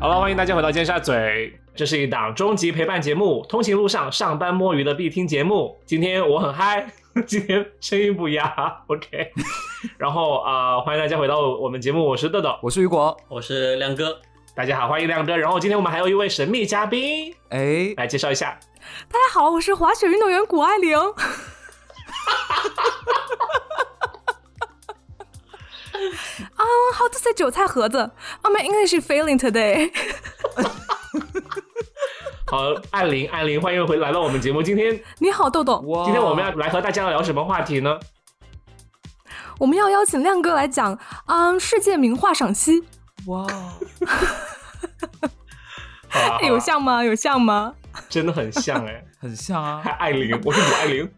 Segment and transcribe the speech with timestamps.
[0.00, 1.12] 好了，欢迎大家回到尖沙咀。
[1.74, 5.78] 这是一档终极陪伴节目，通勤路上、上班摸鱼的必听节目。
[5.84, 6.90] 今天我很嗨，
[7.28, 8.50] 今天声音不一样，
[8.88, 9.30] OK。
[9.98, 14.18] 然后啊、呃欢迎大家回到我们节目，我是豆豆，我是雨果，我是亮哥，
[14.54, 15.36] 大家好，欢迎亮哥。
[15.36, 18.58] 然后今天我们还有一位神秘嘉宾，哎，来介绍一下。
[19.06, 20.98] 大家好，我是滑雪运动员谷爱凌。
[26.00, 28.10] Um, how to say 韭菜盒子
[28.42, 29.90] ？Oh, my English is failing today.
[32.46, 34.62] 好，艾琳，艾琳，欢迎回来到我们节目。
[34.62, 35.84] 今天，你好，豆豆。
[36.04, 37.98] 今天我们要来和大家聊什么话题呢？
[39.58, 42.82] 我们要邀请亮哥来讲，嗯，世界名画赏析。
[43.26, 43.46] 哇，
[46.48, 47.04] 有像吗？
[47.04, 47.74] 有像吗？
[48.08, 51.12] 真的很像哎、 很像啊还，艾琳，我是谷爱凌，嗯，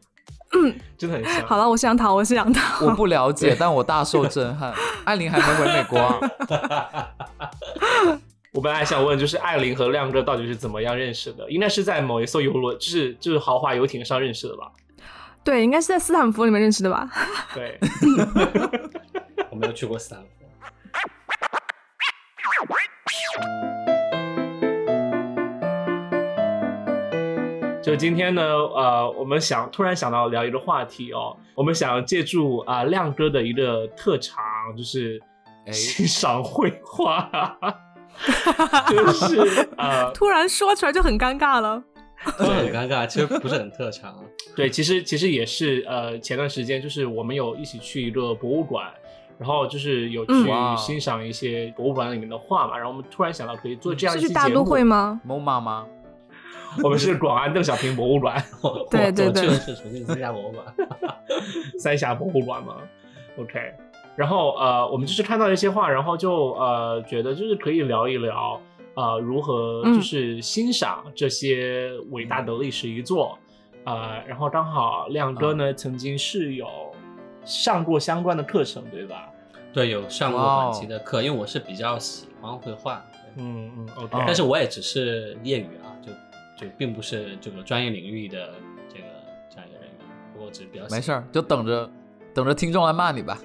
[0.98, 1.46] 真的很像。
[1.46, 2.86] 好了，我是杨桃，我是杨桃。
[2.86, 4.72] 我不了解， 但我大受震撼。
[5.04, 6.20] 艾琳还没回美国啊？
[8.52, 11.50] 我本来想问，就是艾琳和亮哥到底是怎么样认识的？
[11.50, 14.70] 应该是在某一艘游轮，就是就是豪华游艇上认识的吧？
[15.42, 17.08] 对，应该是在斯坦福里面认识的吧？
[17.54, 17.80] 对，
[19.50, 20.26] 我没有去过斯坦福。
[27.82, 34.40] 就今天呢，呃，我们想突然想到聊一个话题哦，我们想借助啊、亮哥的一个特长，
[34.76, 35.20] 就是
[35.66, 37.28] 哎欣赏绘画，
[38.88, 41.82] 就 是呃，突然说出来就很尴尬了。
[42.38, 44.14] 这很尴尬，其实不是很特长。
[44.54, 48.86] 对，其实其实也是呃，前段时间就是我们有一起去一个博物馆，
[49.38, 50.32] 然后就是有去
[50.76, 54.38] 欣赏一些博物馆里面的画嘛，然后我们突然想到可以做这样一期节目。
[54.38, 55.86] 是去大都会吗？？MoMA 吗？
[56.82, 60.64] 我们是广安邓小平博物馆、 我对对对我去的是重庆三峡博物馆。
[61.78, 62.76] 三峡博物馆嘛。
[63.38, 63.72] OK，
[64.16, 68.60] 然后呃，我们就是看到一些画，然后就呃觉得就是可以聊一聊
[68.94, 73.38] 呃如何嗯就是欣赏这些伟大的历史遗作。
[73.84, 76.68] 呃，然后刚好亮哥呢、曾经是有
[77.44, 79.28] 上过相关的课程，对吧？
[79.72, 83.02] 对，有上过短期的课，因为我是比较喜欢绘画，
[83.36, 85.91] 嗯嗯，OK，、但是我也只是业余啊，
[86.62, 88.54] 就就并不是这个专业领域的
[88.88, 89.04] 这个
[89.50, 90.06] 这样一个人员，
[90.38, 91.90] 我只是比较没事儿，就等着
[92.32, 93.38] 等着听众来骂你吧。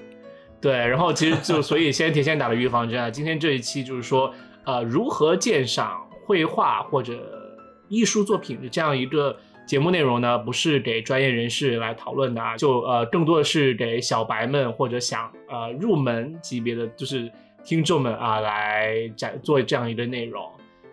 [0.60, 3.10] 对，然后其实就所以先提前打了预防针啊。
[3.10, 4.34] 今天这一期就是说，
[4.64, 7.56] 呃，如何鉴赏绘画或者
[7.88, 9.36] 艺术作品的这样一个
[9.66, 17.30] 节目内容呢，不是给专业人士来讨论的啊，就呃更多的是给小白们或者想呃入门级别的就是
[17.62, 20.50] 听众们啊来展做这样一个内容。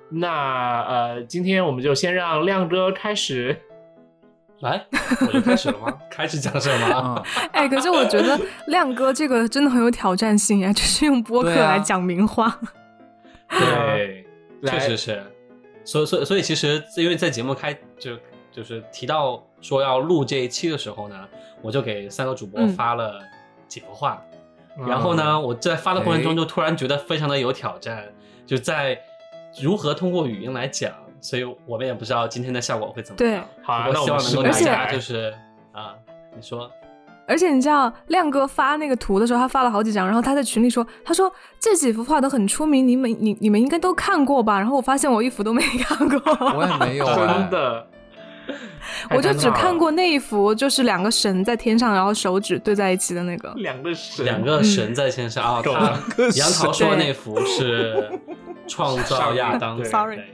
[0.10, 3.60] 那呃，今天我们就先让亮哥开始。
[4.62, 4.86] 来，
[5.28, 5.94] 我就开始了吗？
[6.10, 7.24] 开始讲什么？
[7.44, 12.58] 嗯， 哎，可是我觉得亮哥这个真的很有挑战性呀，就是用播客来讲名画。
[13.52, 14.26] 对，
[14.62, 15.24] 来确实是，
[15.84, 18.18] 所以所以所以其实因为在节目开就
[18.50, 21.28] 就是提到说要录这一期的时候呢，
[21.62, 23.20] 我就给三个主播嗯发了
[23.68, 24.20] 几幅画，
[24.88, 28.06] 然后呢，我在发的过程中哎就突然觉得非常的有挑战，
[28.48, 28.98] 就在
[29.62, 33.32] 如何通过语音来讲，所以我们也不知道今天的效果会怎么对。
[33.32, 33.46] 样。
[33.64, 35.34] 好啊不过希望能够那我们试大家就是
[35.72, 35.96] 啊，
[36.36, 36.70] 你说。
[37.28, 44.60] 而且你知道，亮哥发那个图的时候，他发了好几张，然后他在群里说，他说这几幅画都很出名，你们你你们应该都看过吧？
[44.60, 46.20] 然后我发现我一幅都没看过，
[46.56, 47.88] 我也没有哎真的，
[49.10, 53.52] 我就只看过过那一幅，就是两个神在天上，然后手指对在一起的那个。
[53.56, 55.42] 两个神，两个神在天上。
[55.56, 55.98] 啊，懂他
[56.36, 58.08] 杨桃说的那幅是
[58.68, 59.78] 创造亚当。
[59.78, 60.18] 对， sorry。
[60.18, 60.26] 对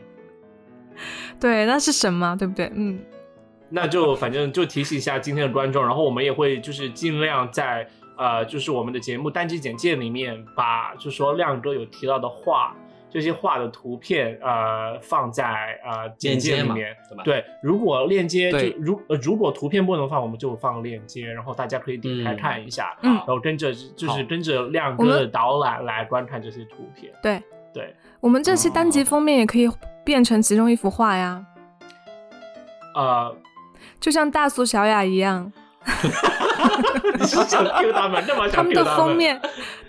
[1.40, 2.72] 对，那是神嘛，对不对？
[2.76, 3.00] 嗯，
[3.70, 7.88] 那就反正就提醒一下今天的观众，然后我们也会就是尽量在
[8.18, 12.76] 呃，就是我们的节目单集简介里面把就是说亮哥有提到的话，
[13.10, 16.96] 这些画的图片呃放在呃 简介里面。
[17.10, 17.24] 对吧？
[17.24, 22.38] 对，如果链接就如呃如果图片不能放，我们就放链接，然后大家可以点开嗯。
[22.38, 23.16] 看一下，嗯。
[23.16, 27.12] 然后跟着就是跟着亮哥的导览来观看这些图片。
[27.24, 27.42] 对，
[27.74, 29.06] 对，我们这期单集哦。
[29.06, 29.70] 封面也可以
[30.04, 31.44] 变成其中一幅画呀，
[32.96, 33.36] 呃，
[34.00, 35.52] 就像大苏小雅一样，
[37.20, 39.42] 你是想 Q 他们，干嘛想他们 Q 的封面，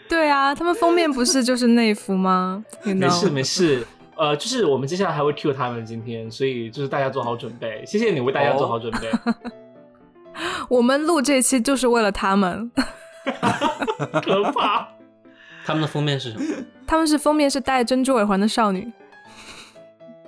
[0.08, 3.87] 对啊，他们封面不是就是那幅吗？You 没事没事，
[4.17, 9.11] 呃，就是我们接下来还会 Q 他们今天，所以就是大家做好准备，谢谢你为大家做好准备。
[10.70, 12.70] 我们录这期就是为了他们，
[14.25, 14.88] 可怕。
[15.64, 16.44] 他们的封面是什么？
[16.87, 18.91] 他们是封面是戴珍珠耳环的少女，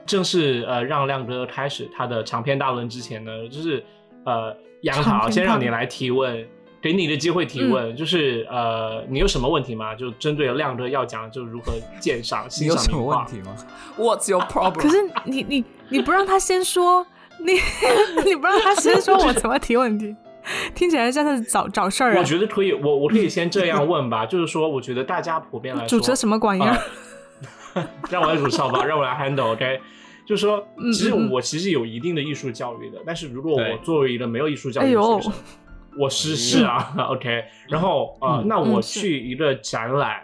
[0.07, 3.85] 正是呃让亮哥开始他的长篇大论之前呢，就是
[4.25, 6.47] 呃杨桃先让你来提问，
[6.81, 9.95] 给你的机会提问，嗯就是呃，你有什么问题吗？
[9.95, 13.03] 就针对亮哥要讲，就如何鉴赏、 你欣有什么。
[13.03, 13.57] 问题吗
[13.99, 14.75] ？What's your problem？
[14.81, 17.07] 可是你你你不让他先说，
[17.39, 17.53] 你
[18.25, 20.15] 你不让他先说，我怎么提问题？
[20.75, 22.25] 听起来像是找找事儿啊我！
[22.25, 26.67] 觉得可以，我我可以先这样问吧， 就是说，我觉得大家普遍来说，主持什么管用？
[26.67, 26.79] 啊
[28.11, 29.81] 让我来主持好吧，让我来 handle，OK、
[30.27, 35.33] 就是说，嗯其实我其实有一定的艺术教育的，但是如果我作为一个没有艺术教育的哎呦学生，
[35.99, 40.23] 我是是啊，OK，然后呃，嗯那我去一个展览。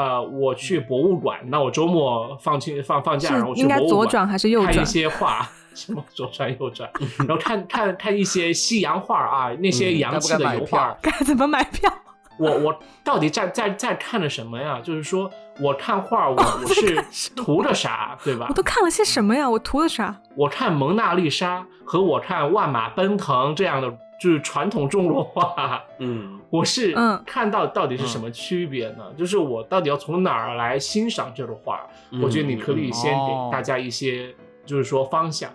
[0.00, 6.88] 呃，我去博物馆，那我周末放轻放放假，然后去应该博物馆左转还是右转看一些画， 什么左转右转，
[7.28, 11.92] 然后看看看一些西洋画啊，那些嗯洋气的油画，票 该怎么买票？
[12.38, 14.80] 我我到底在在在看的什么呀？
[14.82, 15.30] 就是说
[15.60, 17.04] 我看画，我我是
[17.36, 18.54] 图的啥，对吧我？
[18.54, 19.50] 都看了些什么呀？
[19.50, 20.16] 我图的啥？
[20.34, 29.04] 我看蒙娜丽莎和我看万马奔腾这样的就是传统中国画，嗯， 我是嗯看到到底是什么区别呢？
[29.16, 31.80] 就是我到底要从哪儿来欣赏这幅画？
[32.22, 34.34] 我觉得你可以先哦给大家一些
[34.66, 35.50] 就是说方向。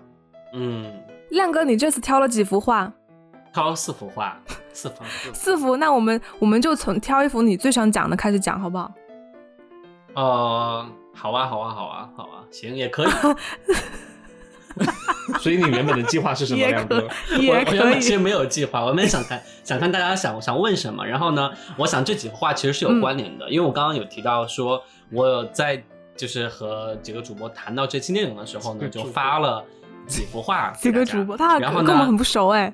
[0.53, 0.91] 嗯，
[1.29, 2.91] 亮哥，你这次挑了几幅画？
[3.53, 4.38] 挑四幅画，
[4.73, 5.03] 四幅，
[5.33, 5.77] 四幅。
[5.77, 8.91] 那我们我们就从挑一幅你最想讲的开始讲，好不好？
[10.15, 13.07] 呃，好啊，好啊，好啊，好啊，行，也可以。
[15.39, 17.07] 所以你原本的计划是什么，也亮哥？
[17.31, 24.81] 我其实没有计划，我原本想看 想看大家想想问什么，然后呢，我想这几幅画其实是有关联的，因为我刚刚有提到说，
[25.12, 25.81] 我有在
[26.16, 29.63] 就是和几个主播谈到这期内容的时候呢，就发了
[30.07, 32.74] 几幅画 几个主播，他然后呢跟我们很不熟哎。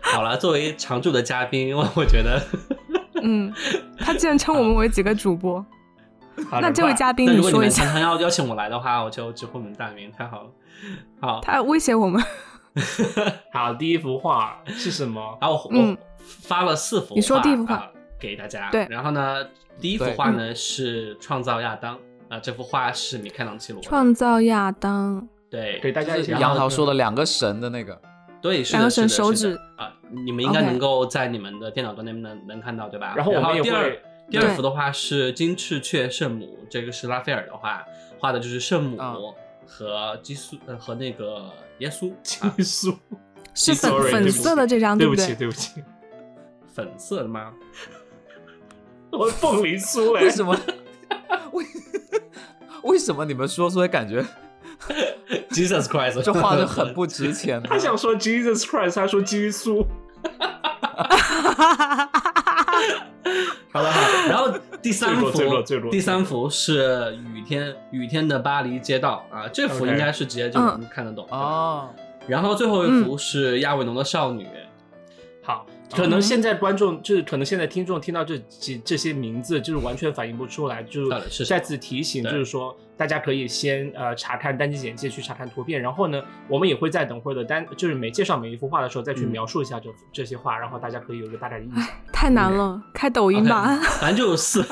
[0.00, 2.42] 好了，作为常驻的嘉宾，我我觉得，
[3.22, 3.52] 嗯，
[3.98, 5.64] 他竟然称我们为几个主播。
[6.60, 10.50] 那这位嘉宾，如果你说一下，们常常要邀请我来的话，我就直呼你们大名，太好了。
[11.20, 12.22] 好， 他威胁我们。
[13.52, 15.38] 好，第一幅画是什么？
[15.40, 15.96] 然后我、嗯我
[16.42, 17.74] 发了四幅画，你说第一幅画。
[17.74, 17.88] 啊
[18.18, 18.70] 给大家。
[18.70, 18.86] 对。
[18.88, 19.44] 然后呢，
[19.80, 21.98] 第一幅画呢是创造亚当。
[22.28, 23.82] 啊、这幅画是米开朗基罗。
[23.82, 28.00] 创造亚当，对，给大家一些然后杨桃说的两个神的那个，
[28.40, 29.54] 对，是的，两个是的神手指。
[29.76, 29.92] 啊，
[30.24, 33.12] 你们应该能够在你们的电脑端那边能能看到，对吧？
[33.14, 34.00] 然后我们也第二会
[34.30, 37.84] 第二幅的话是金翅雀圣母，这个是拉斐尔的话，
[38.18, 39.14] 画的就是圣母啊
[39.66, 42.10] 和基督呃和那个耶稣
[42.40, 42.96] 啊激素。
[43.54, 45.46] 是粉粉色的这张，不对不起，对？
[45.46, 45.82] 不起，
[46.74, 47.52] 粉色的吗？
[49.12, 50.58] 我凤梨酥 哎为，什么？
[51.52, 51.66] 为
[52.84, 54.24] 为什么你们说出来感觉
[55.50, 57.62] Jesus Christ，这画的很不值钱？
[57.62, 59.86] 他想说 Jesus Christ，他说激素。
[63.72, 64.52] 好了好，然后
[64.82, 65.30] 第三幅
[65.90, 69.24] 第三幅是雨天雨天的巴黎街道。
[69.30, 71.26] 啊，这幅应该是直接就能看得懂。
[71.30, 71.88] 哦，
[72.26, 73.04] 然后最后一嗯。
[73.04, 74.46] 幅是亚维农的少女，
[75.42, 91.84] 好，可能现在观众就是可能现在听众听到这几这些名字，就是完全反应不出来，就是再次提醒，就是说大家可以先呃查看单机简介，去查看图片，然后呢，我们也会在等会儿的单就是每介绍每一幅画的时候再去嗯描述一下这这些画，然后大家可以有一个大概的印象。
[92.12, 93.76] 太难了，开抖音吧。
[94.00, 94.64] 反正就有四。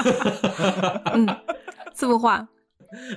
[1.13, 1.27] 嗯，
[1.95, 2.49] 四幅画。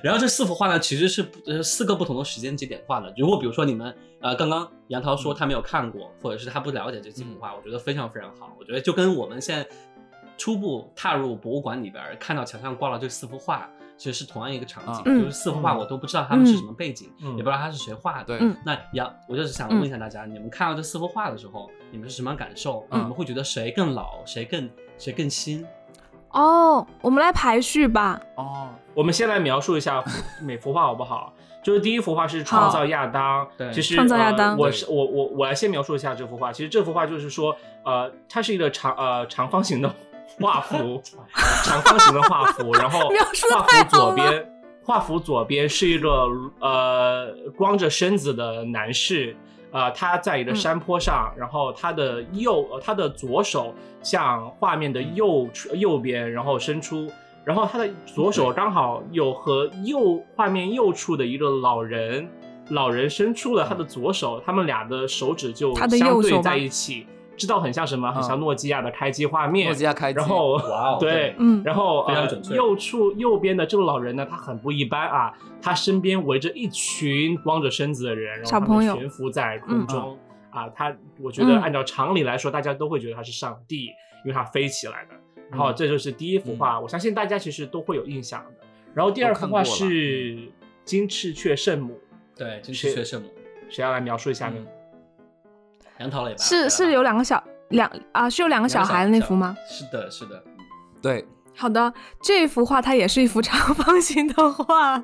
[0.04, 3.14] 然后这四幅画呢，其实是呃四个不同的时间节点画的。
[3.18, 8.56] 如果比如说你们呃刚刚杨涛说他没有看过，或者是他不了解这几幅画，我觉得非常非常好。
[8.60, 9.68] 我觉得就跟我们现在
[10.38, 18.25] 初步踏入博物馆里边儿看到墙上挂了这四幅画，其实是同样一个场景，嗯就是四幅画我都不知道他们是什么背景，嗯也不知道他是谁画的。
[18.25, 22.86] 对，嗯那杨，我就是想问一下大家，你们看到这四幅画的时候，你们是什么样感受？
[22.92, 25.65] 嗯你们会觉得谁更老，谁更谁更新？
[26.32, 28.20] 哦，我们来排序吧。
[28.36, 30.04] 哦，我们先来描述一下
[30.42, 31.34] 每幅画好不好？
[31.64, 36.52] 就是第一幅画是创造亚当，对其实创造亚当呃、我是我我我来先描述一下这幅画。
[36.52, 39.90] 其实这幅画就是说，呃，它是一个长呃长方形的
[40.42, 41.02] 画幅，
[41.64, 43.10] 长方形的画幅，然后
[43.50, 46.28] 画幅左边，画幅左边是一个
[46.60, 49.36] 呃光着身子的男士。
[49.72, 53.74] 呃，他在一个嗯山坡上，然后他的右，呃他的左手
[54.04, 57.12] 向画面的右处右边，然后伸出，
[57.46, 62.28] 然后他的左手刚好有和右画面右处的一个老人，
[62.70, 68.10] 老人伸出了他的左手，他们俩的手指就相对在一起，知道很像什么？
[68.12, 69.68] 很像诺基亚的开机画面。
[69.68, 72.08] 诺基亚开机，然后哇哦 对，嗯然后
[72.52, 78.96] 右处右边的这个老人呢，他很不一般啊，他身边围着一群光着身子的人，然后他们小朋友。
[78.96, 80.18] 悬浮在空嗯中。
[80.50, 81.62] 啊，他我觉得嗯。
[81.62, 83.88] 按照常理来说，大家都会觉得他是上帝，
[84.24, 85.16] 因为他飞起来的。
[85.50, 88.66] 然后这就是第一幅画，我相信大家其实都会有印象的。
[88.94, 90.52] 然后第二幅画是
[90.84, 92.00] 金翅雀圣母，
[92.36, 93.28] 对，金翅雀圣母，
[93.70, 94.56] 谁要来描述一下呢？
[94.58, 94.68] 嗯？
[96.00, 96.38] 杨桃磊吧？
[96.38, 99.56] 是是有两个小两啊是有两个小孩的那幅吗？？
[99.70, 100.44] 是的，是的。
[101.02, 105.04] 对，好的，这幅画它也是一幅长方形的画，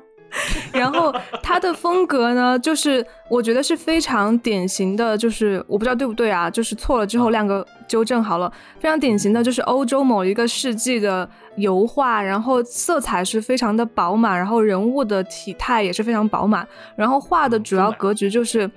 [0.72, 18.70] 然后它的风格呢，就是我觉得是非常典型的，就是我不知道对不对啊，就是错了之后亮哥纠正好了，非常典型的就是欧洲某一个世纪的油画，然后色彩是非常的饱满，然后人物的体态也是非常饱满，然后画的主要格局就是。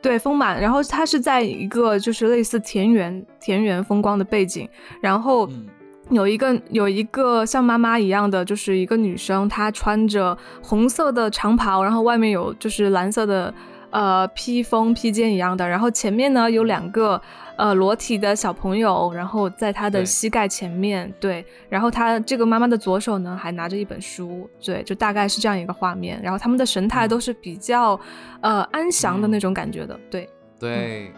[0.00, 4.66] 对，丰满，然后它是在一个就是类似田园田园风光的背景，
[5.02, 5.66] 然后嗯
[6.10, 13.52] 有一个有一个像妈妈一样的，就是一个女生，她穿着红色的长袍，然后外面有就是蓝色的
[13.90, 17.20] 呃披风披肩一样的，然后前面呢有两个
[17.56, 27.98] 呃裸体的小朋友，然后在她的膝盖前面，对，然后她这个妈妈的左手呢还拿着一本书，对，就大概是这样一个画面，然后他们的神态都是比较
[28.40, 31.12] 呃安详的那种感觉的，对，对，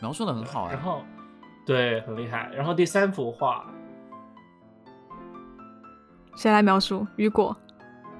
[0.00, 0.82] 描述的很好哎然。
[0.82, 1.02] 后
[1.66, 2.50] 对，很厉害。
[2.56, 3.64] 然后第三幅画，
[6.40, 7.06] 谁来描述？
[7.16, 7.54] 雨果，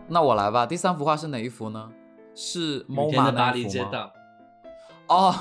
[0.06, 1.90] 那我来吧，第三幅画是哪一幅呢？
[2.34, 3.64] 是雨 MoMA 天的巴那一幅吗？
[3.64, 4.12] 黎街道，
[5.08, 5.34] 哦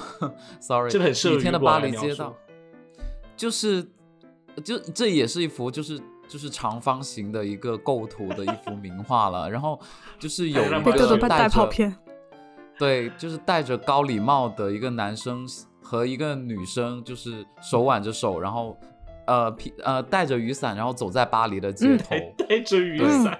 [0.61, 2.33] ，sorry，这个很适合雨天的巴黎街道，
[3.35, 3.85] 就是
[4.63, 9.77] 就这也是一幅就是就是长方形的一个构图的一幅名画了，然后
[10.17, 11.93] 就是有一个带着带跑偏，
[12.77, 15.45] 对，就是戴着高礼帽的一个男生
[15.83, 18.77] 和一个女生，就是手挽着手，然后
[19.29, 23.39] 呃披呃带着雨伞，然后走在巴黎的街嗯头，还带着雨伞，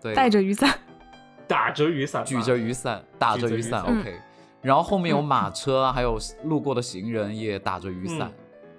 [0.00, 0.78] 对，带着雨伞，
[1.48, 4.14] 打着雨伞，举着雨伞，打着雨伞着雨伞，OK。
[4.60, 8.30] 然后后面有马车啊，还有路过的行人也打着雨伞。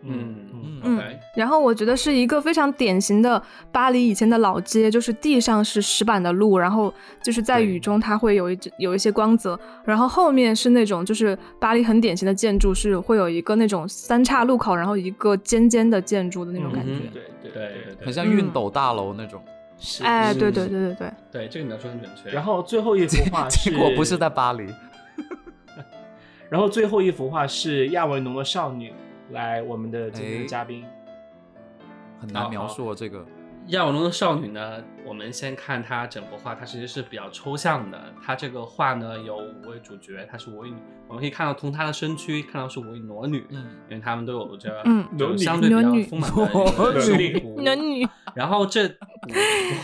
[0.05, 3.41] 嗯嗯嗯然后我觉得是一个非常典型的
[3.72, 6.93] 巴黎以前的老街，就是地上是石板的路，然后
[7.24, 16.91] 就是在雨中它会有一有一些光泽，然后后面是那种就是巴黎很典型的建筑，是会有一个那种三岔路口，然后一个尖尖的建筑的那种感觉。
[16.91, 19.41] 嗯对对对对对，很像熨斗大楼那种。
[19.79, 22.29] 是哎，对是是对对对对，对这个描述很准确。
[22.29, 24.65] 然后最后一幅画是，结果不是在巴黎。
[26.50, 28.93] 然后最后一幅画是亚维农的少女，
[29.32, 30.48] 来我们的今天的哎。
[30.48, 30.86] 嘉宾，
[32.20, 33.25] 很难描述哦这个。
[33.68, 37.98] 亚文龙的少女呢，我们先看她整幅画，它其实是比较抽象的。
[38.22, 40.75] 它这个画呢有五位主角，她是五位女，
[41.08, 45.08] 我们可以看到从她的身躯看到是五位裸女，嗯，因为她们都有着嗯。
[45.18, 47.62] 就裸女相对比较丰满的一个胸女部。
[47.62, 48.86] 男女然后这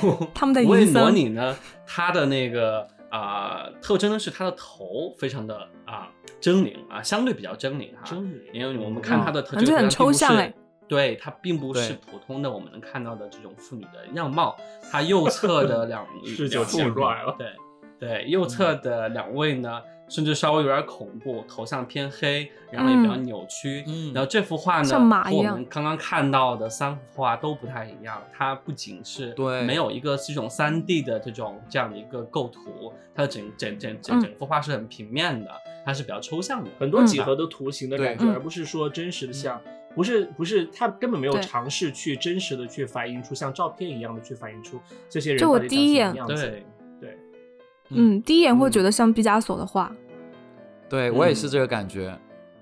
[0.03, 1.55] 五他们的五位裸女呢，
[1.87, 6.09] 她的那个啊、特征呢是她的头非常的啊、
[6.41, 8.01] 狰狞啊，相对比较狰狞哈。
[8.05, 10.53] 狰狞因为我们看她的特感觉很这个地方并不是抽象哎
[10.87, 14.57] 对，它并不是普通的我们能看到的这种妇女的样貌。
[14.91, 17.47] 她右侧的两 视角两切入来了对
[17.99, 23.83] 对，右侧的两位呢，甚至稍微有点恐怖，头像偏黑，然后也比较嗯扭曲。
[23.87, 28.21] 嗯然后这幅画呢，像马和我们刚刚看到的三幅画都不太一样。
[28.33, 35.51] 它不仅是对没有一个这种三 D 的这种这样的一个构图，它的整整整整嗯整幅画是很平面的，
[35.85, 36.69] 它是比较抽象的。
[36.79, 39.61] 很多几何的图形的感觉，对而不是说真实的像，
[39.95, 46.65] 不是不是，他根本没有尝试去真实的去反映出像照片一样的去反映出这些人就我到底长什么第一眼样对，
[47.89, 49.91] 嗯，第一眼会嗯觉得像毕加索的画，
[50.87, 52.17] 对我也是这个感觉。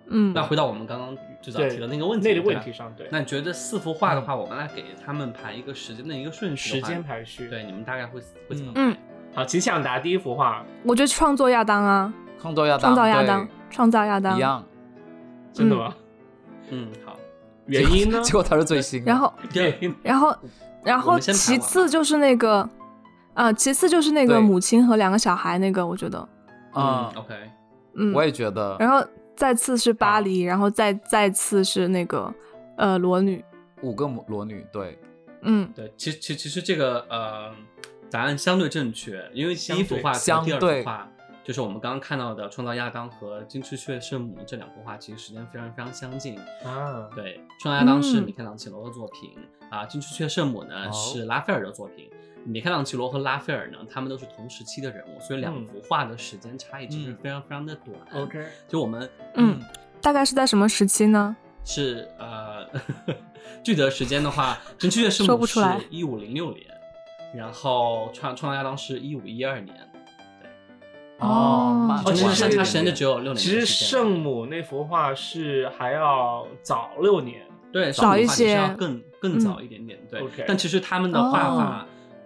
[0.10, 8.94] 嗯，那回到我们刚刚最早对提的那个问题，那个问题上，对，那你觉得四幅画的话，我们来给他们排一个时间的一个顺序时，间排序，对，你们大概会会怎么嗯
[9.34, 9.42] 排？
[9.42, 14.64] 好，请抢答第一幅画，我觉得创作亚当啊，创作亚当，创造亚当，创造亚当一，样。
[15.52, 15.94] 真的吗？
[16.70, 17.18] 嗯，好。
[17.66, 18.22] 原因呢？
[18.24, 19.04] 结果他是最新。
[19.04, 20.34] 然后 原因然后，
[20.86, 22.68] 然后其次就是那个，
[23.38, 26.28] 啊，其次就是那个对母亲和两个小孩那个，我觉得，
[26.74, 27.36] 嗯，，OK，
[27.94, 28.76] 嗯，我也觉得。
[28.80, 32.34] 然后再次是巴黎，然后再再次是那个
[32.78, 33.46] 呃裸女，
[33.84, 34.98] 五个母裸女，对，
[35.42, 37.54] 嗯对，其实其其实这个呃
[38.10, 41.08] 答案相对正确，因为第一幅画和第二相对幅画
[41.44, 46.40] 就是我们刚刚看到的《创造亚当》和《金翅雀圣母》这两幅画，其实时间非常非常相近。
[46.66, 49.38] 啊，对，《创造亚当》是嗯米开朗基罗的作品、
[49.70, 52.10] 啊，《金翅雀圣母》呢哦是拉斐尔的作品。
[52.46, 58.24] 米开朗基罗和拉斐尔呢，他们都是同时期的人物，所以两嗯幅画的时间差异其实嗯非常非常的短。
[58.24, 59.60] OK，就我们嗯，
[60.02, 61.36] 大概是在什么时期呢？
[61.66, 62.66] 是呃，
[63.62, 66.66] 具体的时间的话，《真雀圣母》是说不出来一五零六年，
[67.36, 69.76] 然后创创造亚当是一五一二年，
[71.20, 73.66] 哦蛮中间哦其实相差时间就只有六年其实。
[73.66, 80.46] 圣母那幅画是还要早六年，对早一圣母画其实要些更更早一点点，对 OK。
[80.48, 81.86] 但其实他们的画哦法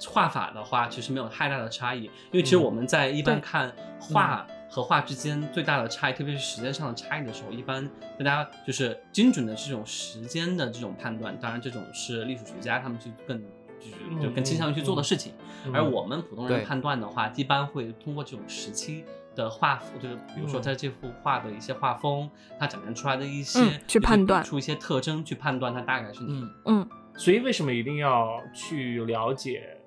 [0.10, 2.64] 画法的话，其实没有太大的差异，因为其实嗯。
[2.64, 7.88] 我们在一般看画和画之间最大的差异，特别是时间上的差异的时候，一般
[8.20, 13.42] 大家就是精准的这种时间的这种判断，当然这种是历史学家他们去更
[13.80, 15.34] 就是就更倾向于去做的事情，
[15.66, 15.74] 嗯。
[15.76, 19.04] 而我们普通人判断的话，一般会通过这种时期。
[19.34, 20.62] 的画幅就是，比如说嗯。
[20.62, 22.30] 在这幅画的一些画风，
[22.60, 26.90] 它展现出来的一些、嗯去判断出一些特征，去判断它大概是哪嗯嗯。
[27.16, 29.78] 所以为什么一定要去了解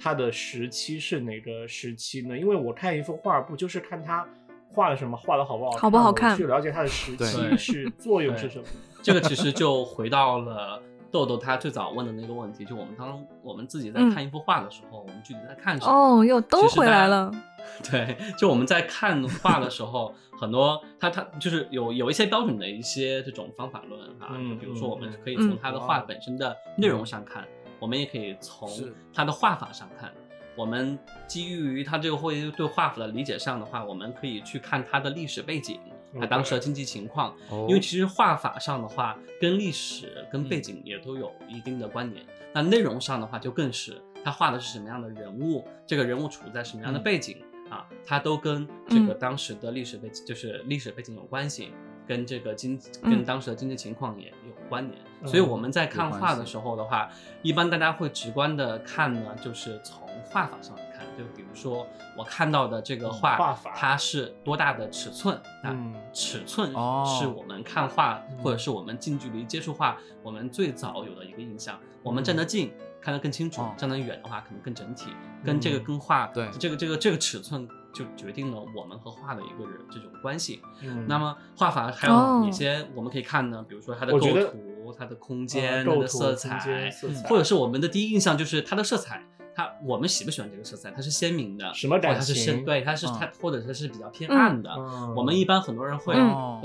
[0.00, 2.38] 它的时期是哪个时期呢？
[2.38, 4.26] 因为我看一幅画不就是看他
[4.72, 8.64] 画的什么，画的好不好看，好不好看去了解它的时期是作用是什么？
[9.02, 15.92] 这个其实就回到了豆豆他最早问的那个问题，就我们当我们自己在嗯看一幅画的时候，我们具体在看什么？
[15.92, 17.30] 哦，又都回来了。
[17.90, 27.46] 对，就我们在看画的时候，很多它它就是有有一些标准的一些这种方法论啊，嗯就比如说我们嗯可以从嗯它的画本身的内容上看，
[27.78, 28.94] 我们也可以从是。
[29.12, 30.12] 它的画法上看。
[30.56, 35.78] 我们基于他这个会对画法的理解上的话，我们可以去看他的历史背景，
[36.18, 37.66] 他当时的经济情况，哦。
[37.68, 42.26] 因为其实画法上的话，跟历史、跟背景也都有一定的关联。
[42.52, 47.02] 那内容上的话，就更是他画的是什么样的人物，这个人物处在什么样的嗯。
[47.04, 51.70] 背景、啊，它都跟这个当时的历史背景，就是历史背景有关系，
[52.04, 53.12] 跟这个经嗯。
[53.12, 54.98] 跟当时的经济情况也有关联。
[55.00, 57.10] 嗯所以我们在看画的时候的话，
[57.42, 61.84] 一般大家会直观的看呢，就是从画法上来看，就比如说
[62.16, 65.34] 我看到的这个嗯画，画法它是多大的尺寸
[65.64, 65.74] 啊？
[65.74, 71.76] 嗯尺寸哦是我们看画、嗯或者是我们近距离接触画，我们最早有的一个印象。
[72.04, 75.10] 我们站得近，看得更清楚；哦站得远的话，可能更整体。
[75.44, 80.62] 跟这个嗯跟画，对这个这个这个尺寸就决定了我们和画的一个人这种关系。
[80.82, 83.64] 嗯那么画法还哦有哪些我们可以看呢？
[83.68, 89.26] 比如说它的构图、它的空呃间、它的色彩，色彩或者是我们的第一印象就是它的色彩。
[89.58, 90.88] 它我们喜不喜欢这个色彩？
[90.92, 94.70] 它是鲜明的，什么感它是深对，它是嗯它，或者它是比较偏嗯暗的。
[94.70, 96.14] 嗯我们一般很多人会，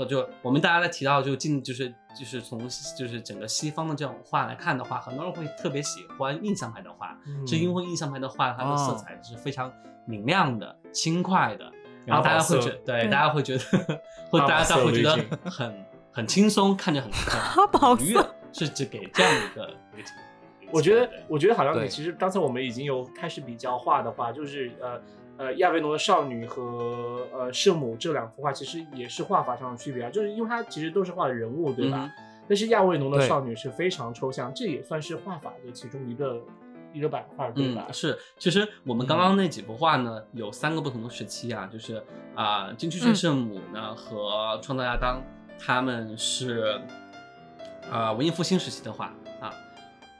[0.06, 2.60] 就我们大家在提到就近就是就是从
[2.96, 9.72] 就是整个西方的这种画来看的话，很多人会特别喜欢印象派的画，嗯是因为印象派的画它的色哦彩是非常
[10.06, 11.68] 明亮的、轻快的，
[12.06, 13.64] 然后大家会觉对对大家会觉得，
[14.30, 15.18] 会大家会觉得
[15.50, 17.10] 很很轻松，看着很
[17.56, 20.24] 阿宝很愉悦，是只给这样的一个一个情况。
[20.72, 25.00] 我觉得，我觉得好像你其实刚才我们已经有开始比较画的话，就是呃
[25.36, 32.10] 呃亚维农的少女和呃圣母这两幅画，其实也是画法上的区别啊，就是因为它其实都是画的人物，对吧？
[32.18, 36.38] 嗯但是亚维农的少女是非常抽象，这也算是画法的其中一个
[36.92, 37.86] 一个板块，对吧？
[37.88, 45.22] 嗯，是，其实我们刚刚那几幅画呢，有三个不同的时期啊，就是啊，金曲学圣母呢、和创造亚当，
[45.58, 46.78] 他们是
[47.90, 49.14] 啊、文艺复兴时期的画啊。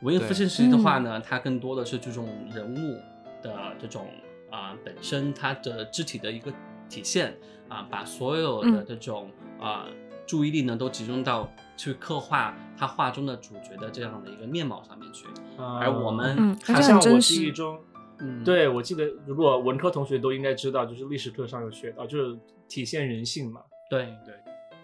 [0.04, 3.00] 文艺复兴时期的话呢，它更多的是注重人物
[3.42, 4.06] 的这种
[4.50, 6.52] 啊、本身它的肢体的一个
[6.88, 7.34] 体现
[7.68, 9.86] 啊，把所有的嗯这种啊、
[10.26, 15.24] 注意力呢都集中到去刻画他画中的主角的这样的一个面貌上面去。
[15.58, 17.18] 而我们好像我。
[17.18, 17.80] 记忆中，
[18.20, 22.38] 嗯，对我记得，如果文科同学都应该知道，就是历史课上有学到，就是
[22.68, 23.62] 体现人性嘛。
[23.88, 24.34] 对对，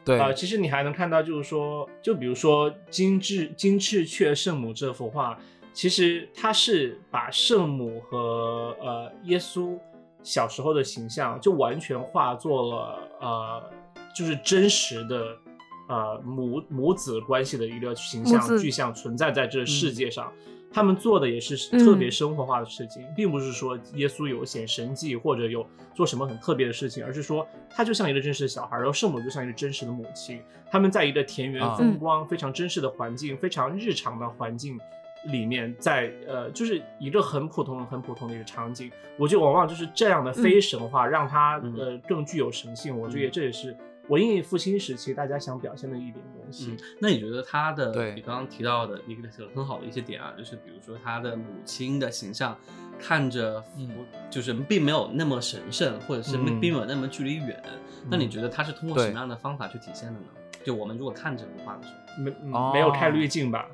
[0.04, 0.18] 对。
[0.18, 5.38] 啊、其实你还能看到，就是说，就比如说金翅金翅雀圣母这幅画，
[5.72, 9.78] 其实它是把圣母和呃耶稣
[10.22, 13.70] 小时候的形象就完全化作了呃，
[14.14, 15.36] 就是真实的
[15.88, 20.32] 呃母母子关系的一个形象具象存在在这世界上。
[20.72, 34.78] 他们做的也是特别嗯生活化的事情，并不是说耶稣有显神迹或者有做什么很特别的事情，而是说他就像一个真实的小孩，然后圣母就像一个真实的母亲，他们在一个田园啊风光、非常真实的环境、非常日常的环境
[35.26, 38.90] 里面，在呃，就是一个很普通、很普通的一个场景。
[39.18, 41.74] 我觉得往往就是这样的非神话，让它嗯。
[41.76, 42.98] 呃更具有神性。
[42.98, 43.30] 我觉得嗯。
[43.30, 43.76] 这也是
[44.08, 52.56] 文艺复兴时期大家想表现的一点东西嗯。，那你觉得他的你刚刚提到的一个很好的一些点啊，就是比如说他的母亲的形象，
[52.98, 53.88] 看着嗯
[54.28, 57.62] 就是并没有那么神圣，或者是嗯并没有那么距离远。
[58.10, 60.26] 那你嗯觉得他是通过什么样的方法去体现的呢？
[60.64, 63.68] 就我们如果看这幅画的时候，没没有开滤镜吧？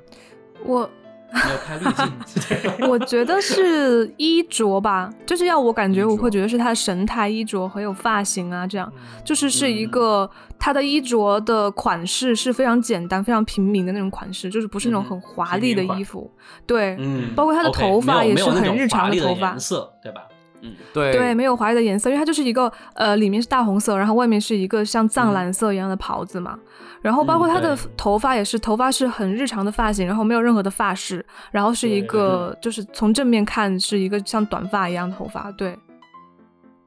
[0.63, 0.89] 我
[1.33, 16.31] 没有拍滤镜， 我觉得是衣着吧，就是要我感觉，我会觉得是他的神态、衣着还有发型啊，这样嗯就是是一个他的衣着的款式是非常简单、非常平民的那种款式，就是不是那种嗯很华丽的衣服。
[16.65, 20.23] 对，嗯，包括他的头发也是很没有那种日常的华丽的头发颜色，对吧？
[20.61, 26.57] 嗯，对对，没有华丽的颜色，因为它就是一个呃，里面是大红色，然后外面是一个像藏嗯蓝色一样的袍子嘛。
[27.01, 35.51] 然后包括嗯他的头发也是，头发是很日常的发型，然后没有任何的发饰，然后是一个就是从正面看是一个像短发一样的头发。
[35.51, 35.77] 对，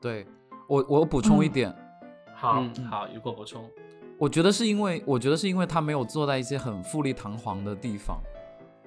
[0.01, 0.27] 对
[0.67, 1.75] 我我补充一嗯点，
[2.35, 3.65] 好，嗯，好，如果补充。
[4.19, 8.19] 我觉得是因为，我觉得是因为他没有坐在一些很富丽堂皇的地方，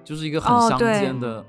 [0.04, 1.44] 就是一个很乡间的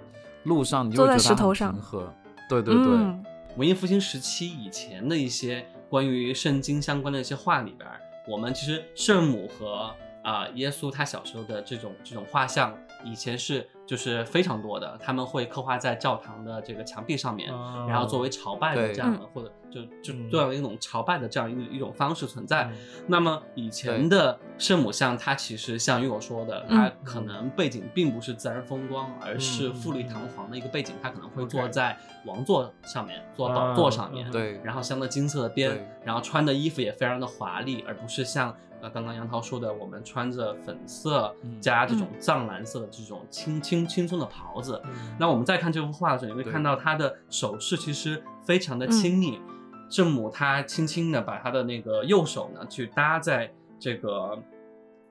[0.46, 2.12] 路上，你就坐在会觉得很石头上平和。
[2.50, 3.24] 对对对，嗯。
[3.58, 7.90] 文艺复兴时期以前的一些关于圣经相关的一些画里边，
[8.28, 20.30] 我们其实圣母和啊、耶稣他小时候的这种这种画像，以前是就是非常多的，他们会刻画在教堂的这个墙壁上面，哦然后作为朝拜的这样的，或者就就嗯。
[20.30, 22.64] 这样一种朝拜的这样一一种方式存在。
[22.64, 22.74] 嗯。
[23.08, 34.62] 那么以前的圣母像，它其实像于我说的，它可能背景并不是自然风光，而是富丽堂皇的一个背景，它可能会坐在王座上面，坐宝座上面，嗯对。
[34.64, 41.62] 然后镶的金色的边，然后穿的衣服也非常的华丽，而不是像呃刚刚杨涛说的，我们穿着粉色嗯。
[41.62, 44.82] 加这种藏蓝色的这种轻轻轻松的袍子。
[44.86, 45.16] 嗯。
[45.20, 49.42] 那我们再看这幅画的时候，你会看到它的首饰其实非常的亲密。
[49.90, 54.42] 圣母她轻轻的把她的那个右手呢，去搭在这个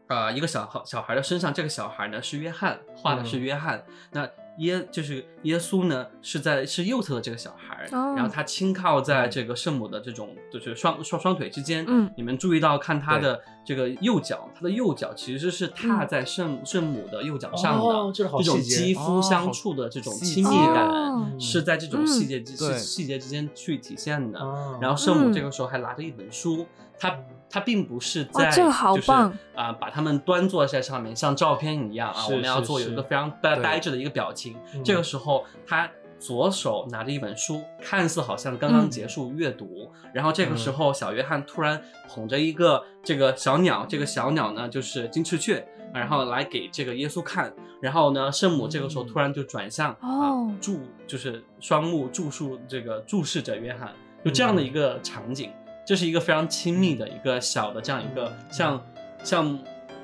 [0.08, 1.52] 呃一个小孩小孩的身上。
[1.54, 3.84] 这个小孩呢是约翰，画的是嗯约翰。
[4.10, 11.84] 那耶就是耶稣呢是在是右侧的这个小孩，哦然后他轻靠在这个圣母的这种就是双双双腿之间。
[11.88, 24.38] 嗯你们注意到看他的这个右脚，他的右脚其实是踏嗯在圣、圣母的右脚上的，哦这种肌肤相触的这种亲密感，哦是在这种细节之、对细节之间去体现的。
[24.38, 26.66] 哦然后圣母嗯这个时候还拿着一本书，
[26.98, 27.18] 她
[27.54, 29.32] 她并不是在这个好就是棒。
[29.54, 34.56] 啊、把他们端坐在上面，像照片一样啊，我们要做有一个非常呆呆滞的一个表情。
[34.74, 34.82] 嗯。
[34.82, 35.88] 这个时候他。
[36.16, 53.92] 左手拿着一本书，看似好像刚刚结束阅读，然后这个时候小约翰突然捧着一个这个小鸟，这个小鸟呢就是金翅雀，然后来给这个耶稣看，然后呢圣母这个时候突然就转向、哦啊注就是双目注视这个注视着约翰，
[54.24, 55.50] 就这样的一个场景，
[55.84, 58.82] 这是一个非常亲密的一个小的这样一个像
[59.22, 59.58] 像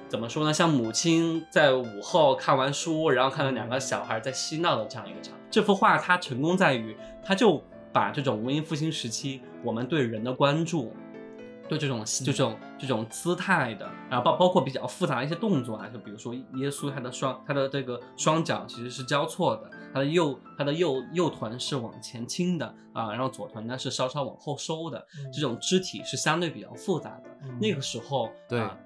[0.09, 0.53] 怎么说呢？
[0.53, 5.41] 像母亲在午后看完书，然后看到两个小孩在嬉闹的这样一个场景。
[5.51, 7.63] 这幅画它成功在于，它就
[7.93, 10.93] 把这种文艺复兴时期我们对人的关注。
[11.69, 27.31] 对这种这种这种姿态的，然后包包括比较复杂的一些动作啊，就比如说耶稣他的双他的这个双脚其实是交错的，他的右它的右右臀是往前倾的啊，然后左臀呢是稍稍往后收的，嗯这种肢体是相对比较复杂的。
[27.43, 28.77] 嗯那个时候，对啊，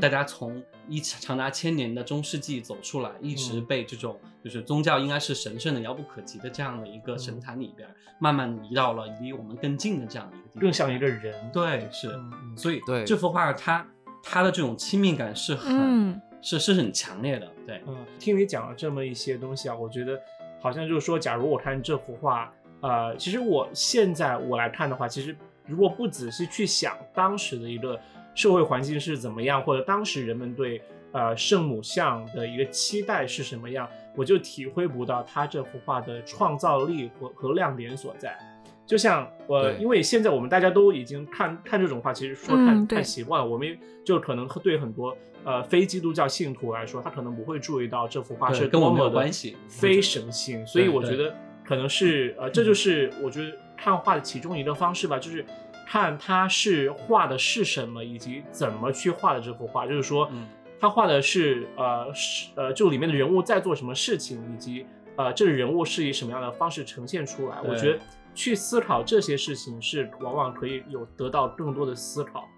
[0.00, 11.50] 大家从一长达千年的中世纪走出来，一直嗯被这种就是宗教应该是神圣的、遥不可及的这样的一个神嗯坛里边，慢慢移到了离我们更近的这样的一个地方，更像一个人。
[11.52, 12.14] 对是。
[12.56, 13.86] 所以对这幅画它
[14.22, 20.20] 它的这种亲密感是很、嗯是是很强烈的，对，嗯，听你讲了这么一些东西啊，我觉得
[20.64, 22.50] 好像就是说，假如我看这幅画，
[22.80, 28.00] 呃，其实我现在我来看的话，其实如果不仔细去想当时的一个
[28.34, 30.80] 社会环境是怎么样，或者当时人们对
[31.12, 38.34] 呃圣母像的一个期待是什么样，我就体会不到他这幅画的创造力和和亮点所在。
[38.86, 55.44] 就像呃、因为现在我们大家都已经看看这种画，其实说看、嗯看习惯了，我们就可能对很多呃非基督教信徒来说，他可能不会注意到这幅画是跟我们有多么的关系非神性，所以我觉得可能是呃，这就是我觉得看画的其中一个方式吧，就是
[55.86, 60.46] 看他是画的是什么，以及怎么去画的这幅画，就是说，嗯。
[60.80, 64.84] 他画的是呃是呃，就里面的人物在做什么事情，以及
[65.16, 67.56] 呃这个人物是以什么样的方式呈现出来。
[67.64, 67.98] 我觉得
[68.34, 72.48] 去思考这些事情是往往可以有得到更多的思考。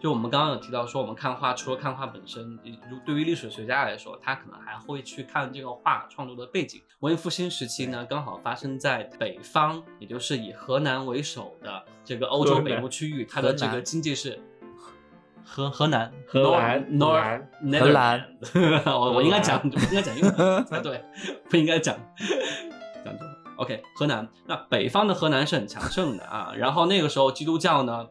[0.00, 2.58] 就我们刚刚有提到说，我们看画除了看画本身，
[2.90, 6.82] 如对于历史学家来说，他可能还会去看这个画创作的背景。
[6.98, 14.36] 文艺复兴时期呢，刚好发生在北方，也就是以河南为首的这个欧洲北部区域，它的这个经济是
[15.44, 21.00] 河河南荷兰 North 荷 North 荷兰 Netherlands 我我应该讲，我应该讲英文才 对，
[21.48, 21.96] 不应该讲
[23.04, 23.41] 讲中文。
[23.62, 26.52] OK，河南，那北方的河南是很强盛的啊。
[26.58, 28.08] 然后那个时候基督教呢，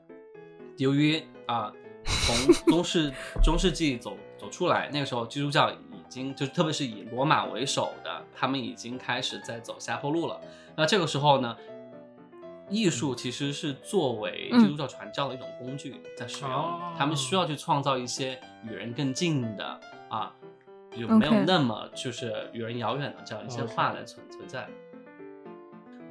[0.78, 1.70] 由于啊
[2.06, 3.12] 从 中世
[3.44, 5.76] 中世纪走走出来，那个时候基督教已
[6.08, 10.40] 经就是特别是以罗马为首的，他们已经开始在走下坡路了。
[10.78, 11.58] 那这个时候呢，
[12.70, 20.34] 艺术其实是作为基督教传教的一种工具在使用，哦他们需要去创造一些与人更近的啊，
[20.98, 24.66] 就没有那么就是与人遥远的这样一些画来存存在。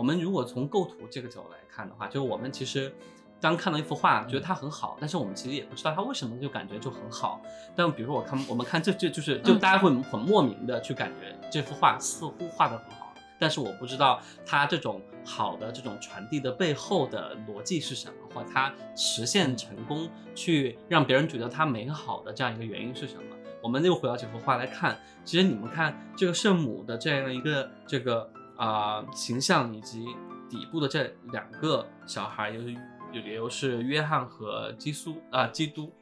[0.00, 2.90] 我们如果从构图这个角度来看的话，就是我们其实
[3.38, 7.38] 当看到一幅画，觉得它很好，但是我们其实也不知道它为什么就感觉就很好。
[7.76, 23.22] 但比如说我看我们看这这就是就嗯大家会很莫名的去感觉这幅画似乎画的很好，但是我不知道它这种好的这种传递的背后的逻辑是什么，或它实现成功去让别人觉得它美好的这样一个原因是什么。
[23.62, 30.05] 我们又回到这幅画来看，其实你们看这个圣母的这样一个这个啊、形象，以及
[30.49, 32.77] 底部的这两个小孩，又是
[33.12, 35.90] 也又是约翰和基苏啊、基督。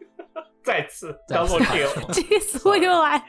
[0.65, 3.25] 再次再次 double kill，激素又来，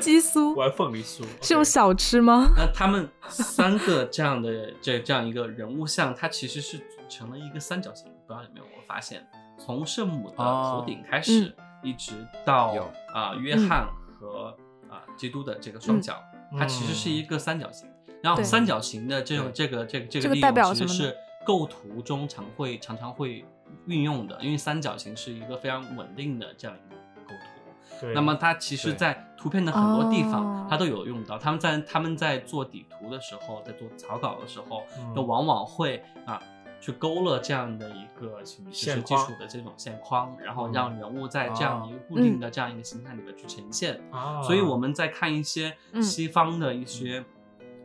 [0.00, 2.48] 激素 玩凤梨酥是用 OK 小吃吗？
[2.56, 9.26] 那他们三个这样的这这样一个人物像，它其实是组成了一个三角形，不知道有没有发现？
[9.58, 12.12] 从圣母的头顶开始，一直
[12.46, 13.86] 到有啊、约翰
[14.18, 14.56] 和
[14.88, 16.18] 啊、基督的这个双脚，
[16.58, 17.86] 它其实是一个三角形。
[18.24, 20.92] 然后三角形的这种这个这个这这个代个利用表什么呢？
[20.92, 23.44] 其实是构图中常会常常会
[23.84, 28.00] 运用的，因为三角形是一个非常稳定的这样一个构图。
[28.00, 28.14] 对。
[28.14, 31.36] 那么它其实，在图片的很多地方哦，它都有用到。
[31.36, 35.14] 他们在他们在做底图的时候，在做草稿的时候，嗯。
[35.14, 36.42] 就往往会啊
[36.80, 44.00] 去勾勒这样的一个其实线基础的这种线框，然后嗯让人物在这样一个固嗯定的这样一个形态里面去呈现。
[44.10, 46.02] 啊，所以我们在看一些嗯。
[46.02, 47.22] 西方的一些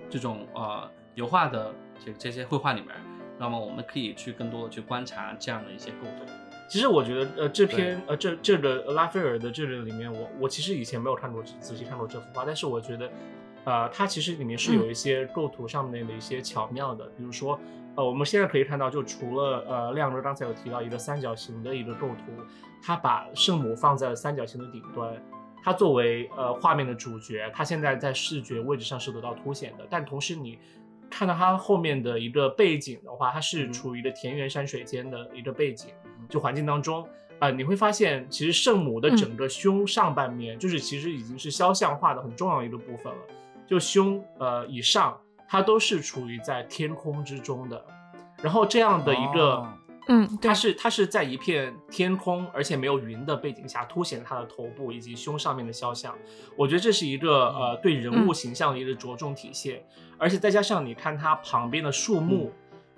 [0.10, 2.90] 这种呃油画的这这些绘画里面，
[3.38, 6.32] 那么我们可以去更多的去观察这样的一些构图。
[6.68, 13.12] 其实我觉得，呃，这篇呃这这个拉斐尔的这个里面，我我其实以前没有看过仔细看过这幅画，但是我觉得，
[13.66, 17.60] 呃，它其实里面是有一些构图上面的一些巧妙的，比如说，
[17.96, 22.26] 呃，我们现在可以看到，就除了呃亮哥刚才有提到一个三角形的一个构图，
[22.84, 25.12] 他把圣母放在了三角形的顶端。
[25.64, 30.58] 它作为呃画面的主角，它现在在视觉位置上是得到凸显的，但同时你
[31.10, 33.74] 看到它后面的一个背景的话，它是嗯。
[33.74, 35.92] 处于一个田园山水间的一个背景，
[36.28, 37.08] 就环境当中，
[37.40, 43.20] 啊，你会发现其实圣母的整个胸上半面，就是其实已经是肖像画的很重要的一个部分了。
[43.66, 45.18] 就胸呃以上，
[45.48, 47.84] 它都是处于在天空之中的。
[48.42, 49.74] 然后这样的一个，哦
[50.10, 50.50] 嗯，对。
[50.50, 56.14] 它，是它是在一片天空而且没有云的背景下，凸显它的头部以及胸上面的肖像。
[56.58, 59.82] 我觉得这是一个呃对人物形象的一个着重体现，
[60.18, 62.52] 而且再加上你看它旁边的树木。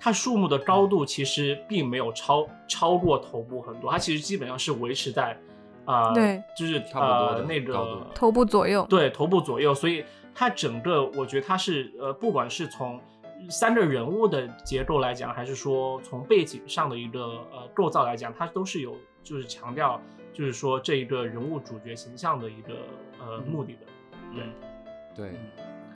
[0.03, 5.37] 它树木的高度其实并没有超超过头部很多，它其实基本上是维持在，
[5.85, 12.99] 呃，对，就是差不多的呃那个头部左右，对，头部左右，所以它整个我觉得它是呃，不管是从
[13.49, 20.01] 三个人物的结构来讲，还是说从背景上的一个呃构造来讲，它都是有就是强调
[20.33, 22.73] 就是说这一个人物主角形象的一个
[23.19, 23.79] 呃嗯目的的。
[24.33, 24.43] 对，
[25.15, 25.39] 对，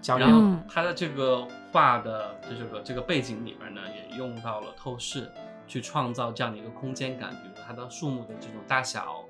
[0.02, 5.32] 讲然后他的这个画的这个这个背景里边呢，也用到了透视，
[5.68, 7.32] 去创造这样的一个空间感。
[7.32, 9.24] 比如说它的树木的这种大小，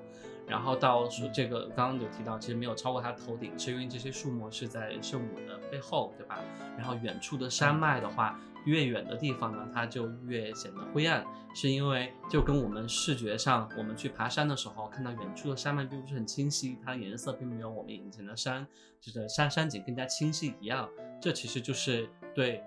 [0.46, 6.40] 然后到说这个刚刚有提到，其实没有超过他头顶，是因为这些树木是在圣母的背后，对吧？
[6.76, 18.66] 然后远处的山脉的话，越远的地方呢，它就越显得灰暗，是因为就跟我们视觉上，我们去爬山的时候看到远处的山脉并不是很清晰，它的颜色并没有我们眼前的山
[19.00, 20.88] 就是山山景更加清晰一样。
[21.20, 22.62] 这其实就是对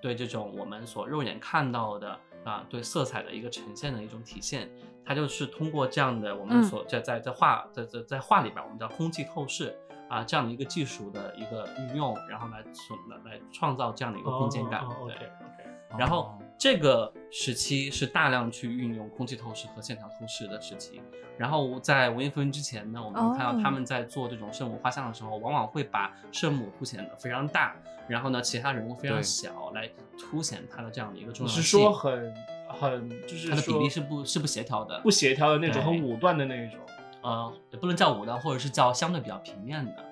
[0.00, 4.70] 对这种我们所肉眼看到的啊，对色彩的一个呈现的一种体现。
[5.04, 9.76] 它就是通过这样的我们嗯所在在在画在在在画里边，我们叫空气透视
[10.10, 14.80] 啊这样的一个技术的一个运用，然后来创来创造这样的一个空间感。
[14.82, 21.00] 哦对 OK 然后哦这个时期是大量去运用空气透视和线条透视的时期。
[21.38, 27.74] 然后在文艺复兴之前呢，我们看到他们在做这种圣母画像的时候，往往会把圣母凸显的非常大，
[28.06, 31.62] 然后呢，其他人物非常小，来凸显它的这样的一个重你要性。
[31.62, 32.34] 是说很
[32.68, 35.00] 很就是它的比例是不是不协调的？
[35.00, 36.78] 不协调的那种，很武断的那一种。
[37.22, 40.04] 呃，也不能叫武断，或者是叫相对比较平面的。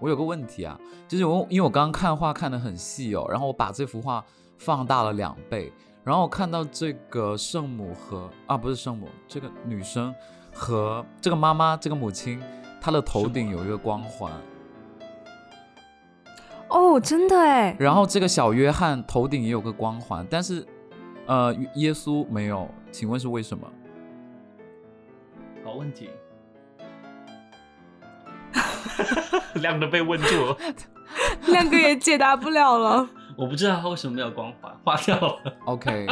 [0.00, 4.24] 我有个问题啊，就是我因为我刚刚看画看得很细哦，然后我把这幅画
[4.58, 5.72] 放大了两倍，
[6.02, 10.14] 然后我看到这个圣母和啊不是圣母，这个女生
[10.52, 12.42] 和这个妈妈这个母亲，
[12.80, 14.32] 她的头顶有一个光环，
[16.68, 20.66] 哦，真的哎，然后这个小约翰头顶也有个光环，但是
[21.26, 23.70] 呃耶稣没有，请问是为什么？
[25.64, 26.10] 好问题，
[29.60, 30.56] 亮的被问住了，
[31.46, 33.08] 亮哥也解答不了了。
[33.36, 35.52] 我不知道他为什么没有光环，划掉了。
[35.64, 36.06] OK，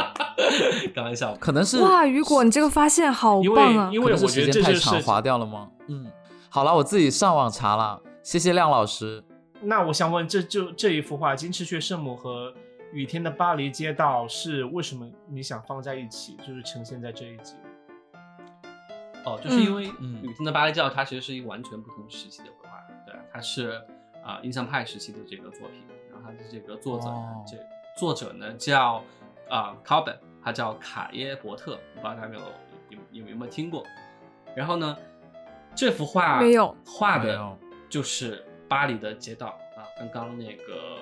[0.93, 3.95] 开玩笑，可能是哇，雨果，你这个发现好棒啊为！
[3.95, 5.69] 因为我觉得这时间太长就是划掉了吗？
[5.87, 6.05] 嗯，
[6.49, 9.23] 好了，我自己上网查了，谢谢亮老师。
[9.61, 12.51] 那我想问，这就这一幅画《金翅雀圣母》和
[12.91, 17.53] 《雨天的巴黎街道》是为什么你想放在一起，就是呈现在这一集？
[19.25, 20.21] 哦，就是因为嗯。
[20.23, 23.81] 雨天的巴黎教，它其实是一个完全不同时期的绘画，对，它是
[24.23, 27.05] 啊、印象派时期的这个作品，然后它的这个作者
[27.45, 27.57] 这
[27.97, 29.03] 作者呢叫
[29.49, 33.85] 啊、考本，他叫卡耶伯特，不知道大家有有有有有没有听过？
[34.55, 34.97] 然后呢，
[35.75, 37.57] 这幅画没有画的
[37.89, 39.83] 就是巴黎的街道啊。
[39.97, 40.99] 刚刚那个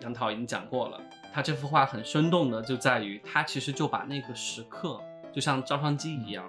[0.00, 1.00] 杨桃已经讲过了，
[1.32, 5.00] 他这幅画很生动的就在于他其实就把那个时刻，
[5.32, 6.44] 就像照相机一样，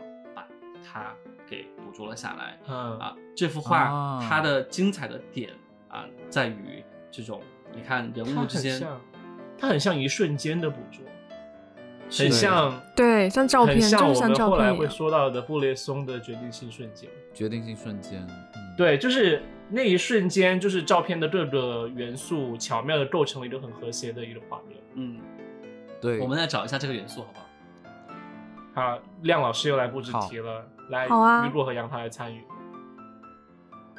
[0.84, 1.14] 把它
[1.48, 2.60] 给捕捉了下来。
[2.68, 5.50] 嗯啊，这幅画啊它的精彩的点
[5.88, 7.42] 啊，在于这种
[7.76, 9.02] 你看人物之间，很像，
[9.58, 11.06] 它很像一瞬间的捕捉，
[12.10, 14.74] 很像对，像照片，很像就是像我们后来。
[14.74, 17.10] 会说到的布列松的决定性瞬间。
[17.34, 24.78] 决定性瞬间，嗯，对，就是那一瞬间，就是照片的各个元素巧妙的构成了一个很和谐的一个画面。
[24.96, 25.20] 嗯，
[26.02, 27.46] 对，我们来找一下这个元素好不好？
[28.74, 31.46] 好，亮老师又来布置题了，来，好啊。
[31.46, 32.42] 雨果和杨桃来参与。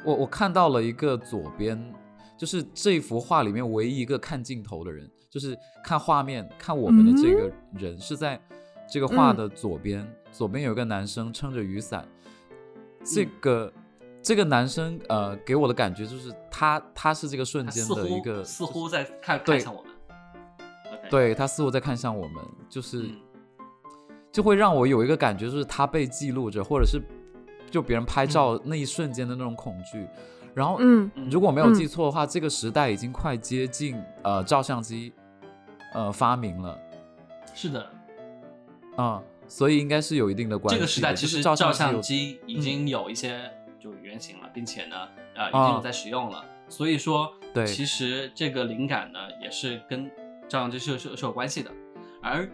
[0.03, 1.93] 我我看到了一个左边，
[2.37, 8.41] 就是这幅画里面唯一一个看镜头的人，就是看画面看我们的这个人、是在
[8.91, 12.05] 这个画的左边，左边有一个男生撑着雨伞，
[13.03, 13.71] 这个、
[14.21, 19.57] 这个男生呃给我的感觉就是他他是这个瞬间的一个似乎在看对。
[19.57, 19.93] 看向我们。
[21.09, 23.15] 对他似乎在看向我们，就是、嗯
[24.33, 26.99] 就会让我有一个感觉，就是他被记录着，或者是
[27.69, 30.05] 就别人拍照那一瞬间的那种恐惧。
[30.55, 35.13] 然后，嗯嗯如果没有嗯记错的话，这个时代已经快接近呃照相机
[35.93, 36.77] 呃发明了
[37.53, 37.87] 是的，
[38.95, 40.79] 啊、所以应该是有一定的关系的。
[40.79, 44.95] 这个时代其实照相机已经有一些就原型了，并且呢，
[45.35, 46.43] 呃，已经有在使用了。
[46.69, 50.09] 所以说，对其实这个灵感呢，也是跟
[50.47, 51.69] 照相机是是是有关系的。
[52.21, 52.49] 而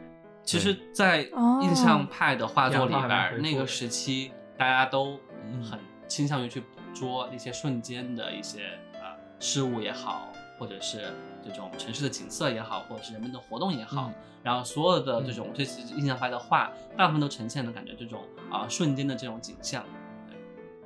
[0.49, 9.01] 其实，在哦印象派的画作里边那个时期大家都嗯很倾向于去捕捉一些瞬间的一些呃
[9.39, 11.13] 事物也好，或者是
[11.45, 14.09] 这种城市的景色也好，或者是人们的活动也好。
[14.09, 19.83] 嗯然后所有的这种这些印象派的画，大部分都呈现的感觉这种啊、瞬间的这种景象。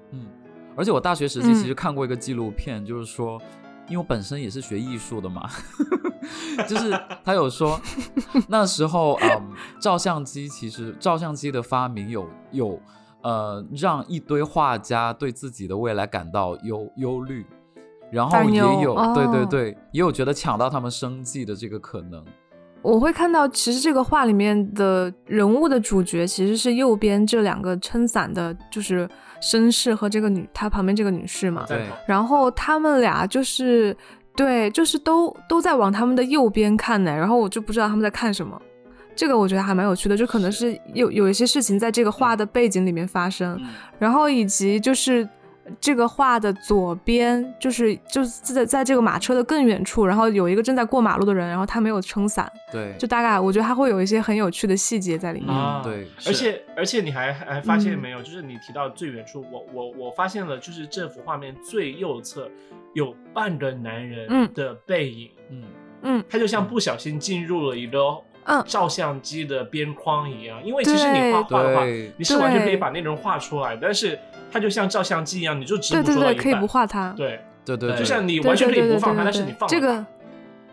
[0.10, 0.26] 嗯，
[0.76, 3.40] 而且我大学时期其嗯实看过一个纪录片，就是说，
[3.88, 5.48] 因为我本身也是学艺术的嘛，
[6.68, 7.80] 就是他有说
[8.48, 12.80] 那时候，嗯，照相机其实照相机的发明有有
[13.22, 17.46] 呃让一堆画家对自己的未来感到忧忧虑，
[18.12, 22.24] 然后也有、对对哦对，也有觉得抢到他们生计的这个可能。
[22.82, 29.08] 我会看到，其实这个画里面的人物的主角其实是右边这两个撑伞的，就是
[29.42, 31.64] 绅士和这个女，他旁边这个女士嘛。
[31.66, 33.96] 对然后他们俩就是
[34.36, 38.60] 对，就是都都在往他们的右边看呢，然后我就不知道他们在看什么。
[39.16, 43.68] 这个我觉得还蛮有趣的，就可能是有有一些事情在这个画的背景里面发生，嗯，
[44.00, 45.30] 然后以及就是
[45.80, 55.84] 这个画的左边，就是就是在在这个马车的更远处，然后有一个正在过马路的人，然后他没有撑伞，对，就大概我觉得他会有一些很有趣的细节在里面。
[55.84, 62.50] 对而且而且你还还发现嗯没有，就是你提到最远处，我我我发现了，就是这幅画面最右侧
[62.94, 64.54] 有半个男人嗯。
[64.54, 65.64] 的背影，嗯。
[66.04, 66.24] 嗯。
[66.30, 68.00] 他就像不小心进入了一个
[68.46, 68.64] 嗯。
[68.66, 71.86] 照相机的边框一样，因为其实你画画的话，
[72.18, 74.18] 你是完全可以把那个人画出来，但是
[74.52, 77.14] 他就像照相机一样，你就只对对对，捕捉到一半，可以不画他。
[77.18, 80.06] 对，对对就像你完全可以不放它，对对对但是你放这个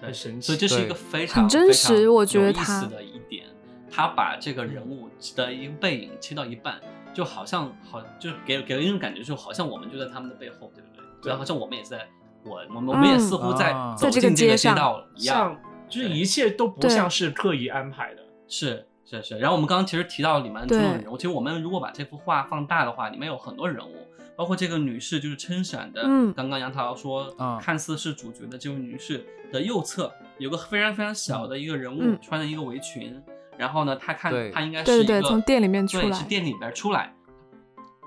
[0.03, 3.45] 很神奇，所以这是一个非常很真实非常我觉得有意思的一点。
[3.93, 6.81] 他把这个人物的一个背影切到一半，
[7.13, 10.90] 就好像好，就给给人一种感觉，就好像我们就在他们的背后，对不
[11.23, 11.31] 对？
[11.31, 12.09] 对就好像我们也在，
[12.45, 15.37] 我我们我们也似乎在啊走进这个街道一样。
[15.37, 23.97] 像就是一切都不像是刻意安排的，是是是，然后我们刚刚其实提到里面种种对人物，其实我们如果把这幅画放大的话，里面有很多人物，
[24.37, 33.21] 包括这个女士就是撑伞的，嗯刚刚杨桃说，啊看似是主角的这位女士的右侧有个非常非常小的一个人物，嗯穿着一个围裙，
[33.57, 37.13] 然后呢，她看她应该是对一个对对从店里面出对，来是店里边出来，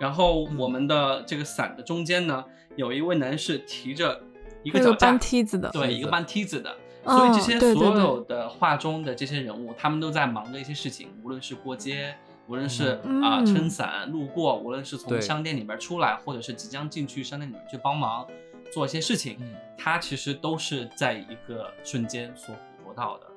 [0.03, 0.57] 然后嗯。
[0.57, 2.43] 我们的这个伞的中间呢，
[2.75, 4.21] 有一位男士提着
[4.61, 6.69] 一个搬梯子的，对，一个搬梯子的。
[6.71, 12.15] 嗯所以这些所有的画中的这些人物，他们都在忙着一些事情，无论是过街，
[12.47, 13.21] 无论是嗯。
[13.21, 13.45] 啊、嗯。
[13.45, 18.25] 撑伞路过，无论是从商店里边出来，或者是即将进去商店里面去帮忙
[18.71, 19.53] 做一些事情，嗯。
[19.77, 23.27] 它其实都是在一个瞬间所捕捉到的。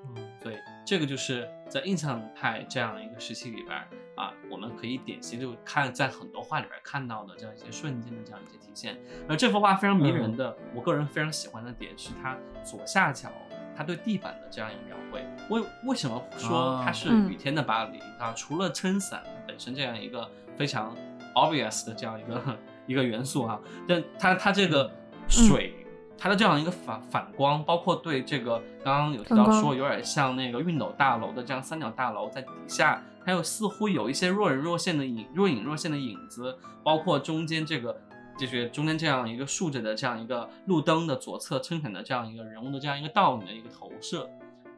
[0.40, 8.98] 所以这个就是在印象派这样一个时期里边儿啊，我们可以典型就看在很多画里边看到的这样一些瞬间的这样一些体现。
[9.28, 13.30] 而这幅画非常迷人的，我个人非常喜欢的点是它左下角
[13.76, 15.24] 它对地板的这样一个描绘。
[15.50, 18.32] 为为什么说它是嗯雨天的巴黎啊？
[18.32, 20.96] 除了撑伞本身这样一个非常
[21.34, 24.90] obvious 的这样一个 一个元素啊、但它它这个
[25.28, 25.86] 水
[26.18, 38.00] 它的这样一个反反光，包括对这个刚刚有提到说有点像那个熨斗大楼的这样三角大楼在底下，还有似乎有一些若隐若现的影若隐若现的影子，包括中间这个
[38.38, 44.28] 就是中间这样一个竖着的这样一个路灯的左侧撑起的这样一个人物的这样一个倒影的一个投射，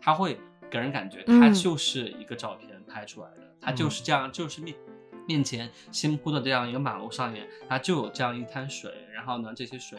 [0.01, 0.39] 它会
[0.70, 1.55] 给人感觉它嗯。
[1.55, 4.74] 就是一个照片拍出来的，它就是这样，就是面
[5.26, 9.99] 面前新铺的这样一个马路上面，它就有这样一滩水，然后呢，这些水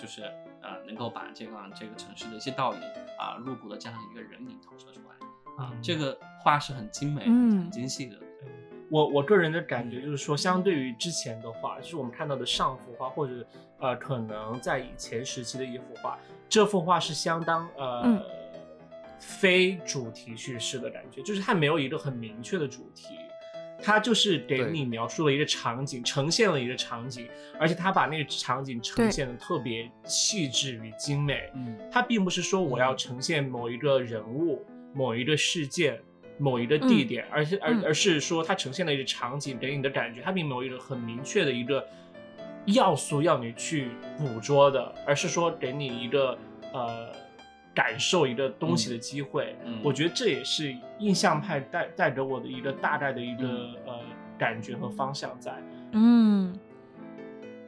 [0.00, 0.22] 就是
[0.62, 2.80] 呃能够把这个这个城市的一些倒影
[3.18, 5.82] 啊、入骨的这样一个人影投射出来啊，嗯。
[5.82, 7.62] 这个画是很精美、嗯。
[7.62, 8.16] 很精细的。
[8.16, 8.48] 对。
[8.90, 13.46] 我我个人的感觉就是说，相对于之前的画，就是我们看到的上幅画，或者
[13.80, 16.16] 呃，可能在以前时期的一幅画，
[16.48, 18.22] 这幅画是相当呃、嗯。
[19.20, 23.16] 非主题叙事的感觉，就是它没有一个很明确的主题，
[23.82, 31.50] 它就是给你描述了一个场景，呈现了一个场景，而且它把那个场景呈现的特别细致与精美。
[31.54, 31.76] 嗯。
[31.90, 34.64] 它并不是说我要呈现某一个人物、
[34.94, 36.00] 某一个事件、
[36.38, 37.82] 某一个地点，而是而嗯。
[37.84, 41.86] 而是说它呈现了一个场景给你的感觉，它并没有一个很明确的一个
[42.66, 46.36] 要素要你去捕捉的，而是说给你一个
[46.72, 47.12] 呃
[47.78, 49.56] 感受一个东西的机会。
[49.64, 54.00] 嗯我觉得这也是印象派带带给我的一个大概的一个、嗯呃
[54.36, 55.52] 感觉和方向在。
[55.92, 56.56] 嗯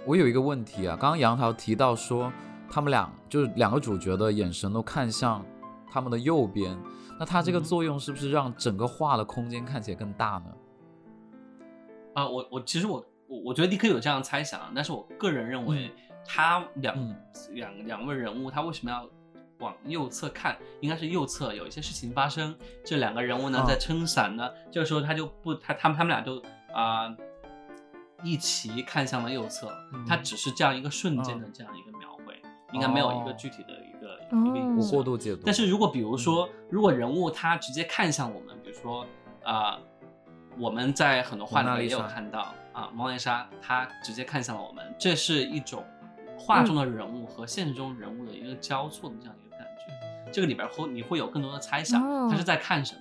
[0.06, 2.32] 我有一个问题啊，刚刚杨桃提到说，
[2.68, 5.44] 他们俩就是两个主角的眼神都看向
[5.88, 6.76] 他们的右边，
[7.18, 10.54] 那它这个嗯作用是不是让整个画的空间看起来更大呢？
[12.14, 15.90] 啊，我我其实我我我觉得你可以有这样的猜想，但是我个人认为，
[16.24, 17.16] 他两、嗯
[17.52, 19.08] 两两位人物，他为什么要
[19.60, 20.56] 往右侧看？
[20.80, 26.42] 应该是右侧有一些事情发生，这两个人物呢啊在撑伞呢，这个时候他就不他他们他们俩就
[26.72, 27.14] 啊、
[28.22, 32.40] 一起看向了右侧，嗯它只是这样一个瞬间的这样一个描绘，
[32.72, 35.42] 应该没有一个哦具体的一个、哦一个过度解读。
[35.44, 39.06] 但是如果比如说，如果人物他直接看向我们，比如说
[39.42, 39.78] 啊、
[40.58, 45.84] 我们在很多画里面也有看到啊，蒙娜丽莎她直接看向了我们，这是一种
[46.38, 49.34] 画中的人物和现实中人物的一个交错的这样。
[50.32, 52.94] 这个里边会你会有更多的猜想，哦他是在看什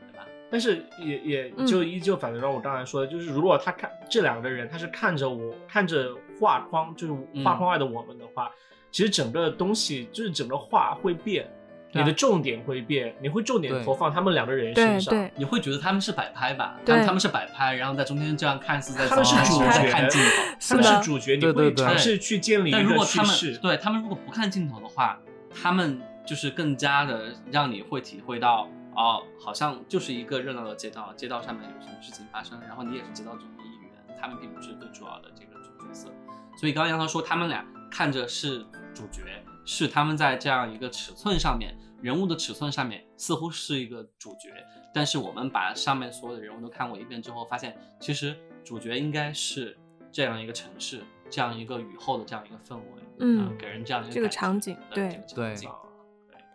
[0.00, 0.26] 对吧？
[0.50, 7.12] 但是也也嗯就依旧反正让我刚才说的，就是如果他看这两个人，他是看着我看着画框，就是
[7.44, 8.50] 画框外的我们的话，
[8.90, 11.50] 其实整个东西就是整个画会变，啊
[11.92, 15.30] 你的重点会变，你会重点投放他们两个人身上。
[15.36, 16.78] 你会觉得他们是摆拍吧？
[16.84, 20.28] 他们他们是摆拍，然后在中间这样看似在他们是主角看镜头。
[20.68, 23.58] 他们是主角，你会尝试去建立一个但如果他们叙事。
[23.58, 25.18] 对他们如果不看镜头的话，
[25.52, 26.00] 他们
[26.30, 36.08] 就是更加的让你会体会到哦，好像就是一个热闹的街道，街道上面有什么事情发生，然后你也是街道中的一员，他们并不是最主要的这个主角色。
[36.56, 38.64] 所以刚刚杨涛说他们俩看着是
[38.94, 39.24] 主角，
[39.64, 44.54] 是他们在这样一个尺寸上面，人物的尺寸上面似乎是一个主角，
[44.94, 49.76] 但是我们把上面所有的人物都看过一遍之后，发现其实主角应该是
[50.12, 52.84] 这样一个城市，这样一个雨后的这样一个氛围，
[53.18, 55.70] 嗯啊给人这样一个这个场景对这个场景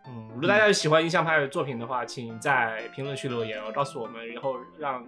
[0.07, 5.05] 嗯，如果大家有喜欢印象派的作品的话，请在评论区留言，告诉我们，然后让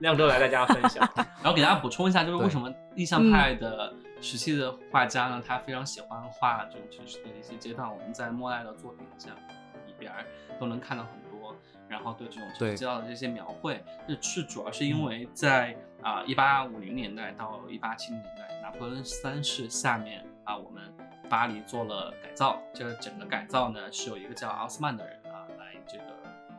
[0.00, 1.08] 亮哥来大家分享。
[1.16, 7.92] 然后给大家补充一下，就是为什么印象派的时期的画家呢，他非常喜欢画这种城市的一些街道。
[7.92, 9.34] 我们在莫奈的作品像
[9.86, 10.12] 里边
[10.58, 11.54] 都能看到很多，
[11.88, 20.82] 然后对这种城市街道的这些描绘，这是主要是因为在啊一八五零年代到一八七零年代，拿破仑三世下面啊，我们
[21.32, 22.60] 巴黎做了改造。
[22.74, 26.04] 这个整个改造呢，是有一个叫奥斯曼的人啊来这个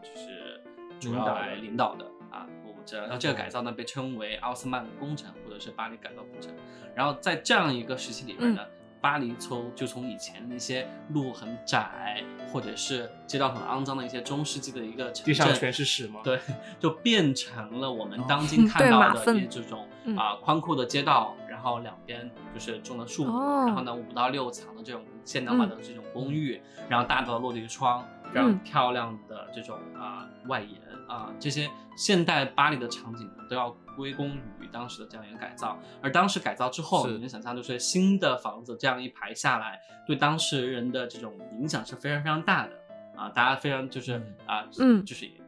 [0.01, 0.59] 就是
[0.99, 2.47] 主要来领导的啊。
[2.65, 6.51] 我这然后这个改造呢被称为奥斯曼工程或者是巴黎改造工程。
[6.95, 8.63] 然后在这样一个时期里面呢，
[8.99, 16.21] 巴黎从就从以前那些路很窄或者是街道很肮脏的一些中世纪的一个城地上，全是屎吗？
[16.23, 16.39] 对，
[16.79, 28.59] 就变成了我们哦当今看到的 这种嗯啊、宽阔的街道，然后两边就是种的树木，哦然后呢五到六层的这种现代化的这种公寓，然后大的落地窗，非常嗯。
[28.59, 35.77] 漂亮的这种啊、外延啊、这些现代巴黎的场景呢都要归功于当时的这样一个改造。
[36.01, 42.73] 而当时改造之后，你能想象就是新的房子这样一排下来，对当时人的这种影响是非常非常大的
[43.15, 44.35] 啊，大家非常就是嗯。
[44.45, 45.05] 啊，嗯。
[45.05, 45.42] 就是呃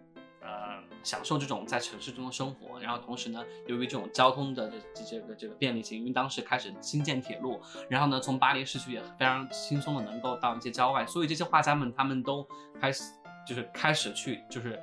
[1.06, 12.46] 享受这种在城市中的生活，然后同时呢，由于这种交通的这这这个这个便利性，因为当时开始新建铁路，然后呢，从巴黎市区也非常轻松的能够到一些郊外，所以这些画家们他们都
[12.82, 13.04] 开始
[13.48, 14.82] 就是开始去就是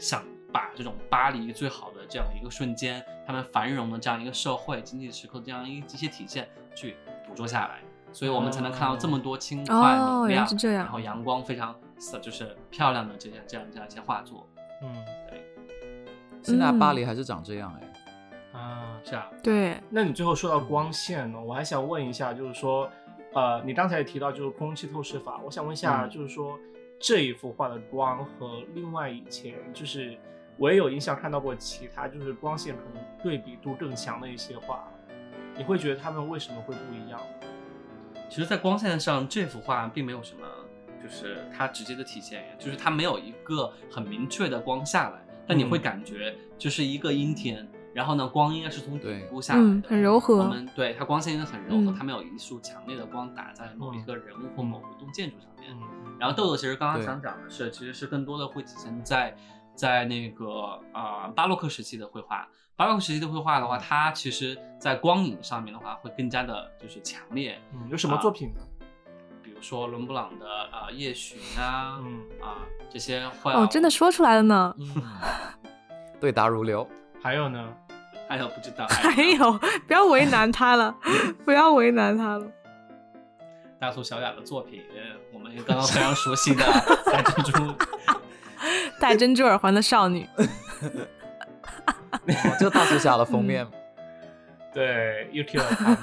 [0.00, 6.96] 想把这种巴黎最好的这样一个瞬间，他们繁荣的这样一个社会经济时刻这样一一些体现去
[7.26, 7.80] 捕捉下来。
[8.12, 14.48] 所以我们才能看到这么多轻快哦明亮，然后阳光非常色就是漂亮的这些这样这样一些画作。
[14.82, 15.04] 嗯
[16.44, 22.88] 现在嗯巴黎还是长这样哎、啊，是啊，对，那你最后说到光线呢，我还想问一下，就是说，
[23.32, 26.10] 呃，你刚才也提到就是空气透视法，我想问一下，嗯。
[26.10, 26.56] 就是说
[27.00, 30.16] 这一幅画的光和另外以前就是
[30.56, 34.86] 我也有印象看到过其他就是光线可能对比度更强的一些画，
[35.56, 37.18] 你会觉得他们为什么会不一样？
[38.28, 40.46] 其实，在光线上这幅画并没有什么，
[41.02, 55.70] 就是它直接的体现，就是它没有一个很明确的光下来，但你会嗯感觉就是一个阴天，然后呢，光应该是从对底部下来的，嗯很柔和我们对它光线应该很柔和，嗯它没有一束强烈的光打在某一个人物或某一栋建筑上面。
[55.72, 59.34] 嗯，然后豆豆其实刚刚想讲的是，其实是更多的会体现在
[59.74, 62.48] 在那个啊、巴洛克时期的绘画。
[62.76, 67.56] 巴洛克时期的绘画的话，它其实在光影上面的话会更加的就是强烈。
[67.72, 68.60] 嗯，有什么作品呢？
[68.73, 68.73] 比
[69.54, 72.58] 如说伦勃朗的啊、夜巡啊，嗯啊
[72.90, 74.74] 这些会哦，真的说出来了呢。
[74.78, 75.02] 嗯，
[76.20, 76.88] 对答如流。
[77.22, 77.68] 还有呢？
[78.28, 79.52] 还有不知道 还有，
[79.86, 80.94] 不要为难他了，
[81.44, 82.46] 不要为难他了。
[83.78, 84.96] 大苏小雅的作品，呃
[85.32, 86.64] 我们刚刚非常熟悉的
[87.04, 87.74] 戴珍珠，
[88.98, 90.46] 戴珍珠耳环的少女，哦，
[92.58, 93.66] 这个大苏侠的封面，
[94.72, 95.94] 对，又提了他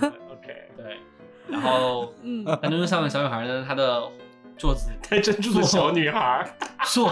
[1.52, 4.02] 然后嗯，白珍珠上面小女孩呢，她的
[4.58, 6.50] 桌子带珍珠的小女孩，
[6.86, 7.12] 做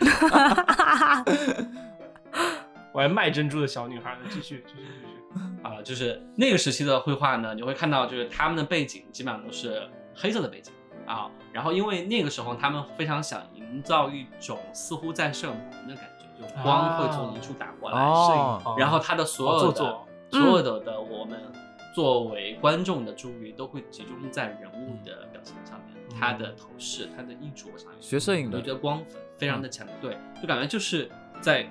[2.92, 5.12] 我还卖珍珠的小女孩呢，继续继续继续。
[5.64, 10.70] 啊、就是那个时期的绘画呢，你会看到就是他们的背景基本上都是黑色的背景
[11.06, 19.96] 啊，然后因为那个时候他们非常想营造一种似乎在摄影棚的感觉，就光会从一处打过来，哦摄影棚然后他的所有的、
[20.30, 21.40] 所有的的我们
[21.94, 29.02] 作为观众的注意都会集中在人物的表情上面，嗯他的头饰、他的衣着上面，学摄影的我觉得光
[29.36, 31.66] 非常的强，对，就感觉就是在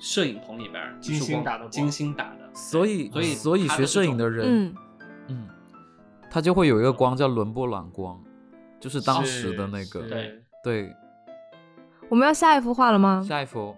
[0.00, 4.74] 摄影棚里边精心打的精心打的，所以所以所以学摄影的人，嗯，
[5.28, 5.48] 嗯，
[6.30, 8.22] 他就会有一个光叫伦勃朗光，
[8.78, 10.96] 就是当时的那个，对对，
[12.08, 13.22] 我们要下一幅画了吗？
[13.26, 13.76] 下一幅，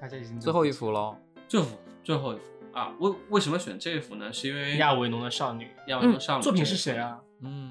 [0.00, 1.16] 大家已经最后一幅喽。
[1.46, 2.42] 这幅最后一幅
[2.74, 4.32] 啊，为为什么选这一幅呢？
[4.32, 6.98] 是因为亚维农的少女，亚维农少女、作品是谁？
[6.98, 7.18] 啊？
[7.42, 7.70] 嗯，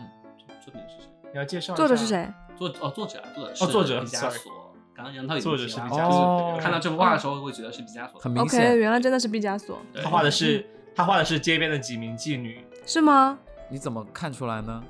[0.63, 1.09] 作品是谁？
[1.31, 2.05] 你要介绍作者是？
[2.05, 2.31] 谁？
[2.55, 4.51] 作哦作者啊作者是哦作者毕加索。
[4.95, 8.23] 刚刚杨涛已经作者提了是毕加索哦看到这幅画的时候会觉得是毕加索的。
[8.23, 8.77] 很明 OK，显。
[8.77, 13.37] 原来真的是毕加索，他画的是他画的是街边的几名妓女，是吗？
[13.69, 14.83] 你怎么看出来呢？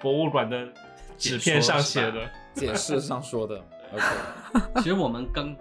[0.00, 0.66] 博物馆的
[1.18, 2.28] 纸片上写的。
[2.52, 3.62] 解释上说的。
[3.92, 4.04] OK，
[4.82, 5.54] 其实我们刚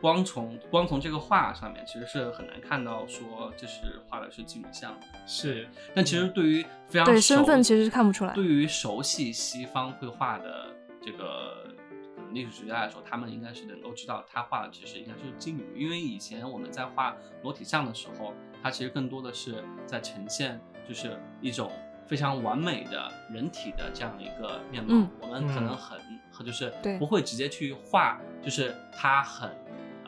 [0.00, 5.06] 光从光从这个画上面，其实是很难看到说这是画的是妓女像的。
[5.26, 10.68] 是，但其实对于非常对身份其实是看不出来对于熟悉西方绘画的
[11.02, 11.66] 这个
[12.16, 18.32] 可能历史学家来说，他们应该是能够知道他画的其实应该是妓女，因为以前我们在画裸体像的时候，
[18.62, 21.70] 它其实更多的是在呈现就是一种
[22.06, 24.94] 非常完美的人体的这样的一个面貌。
[24.94, 25.98] 嗯我们可能嗯很
[26.32, 29.50] 很就是不会直接去画，就是它很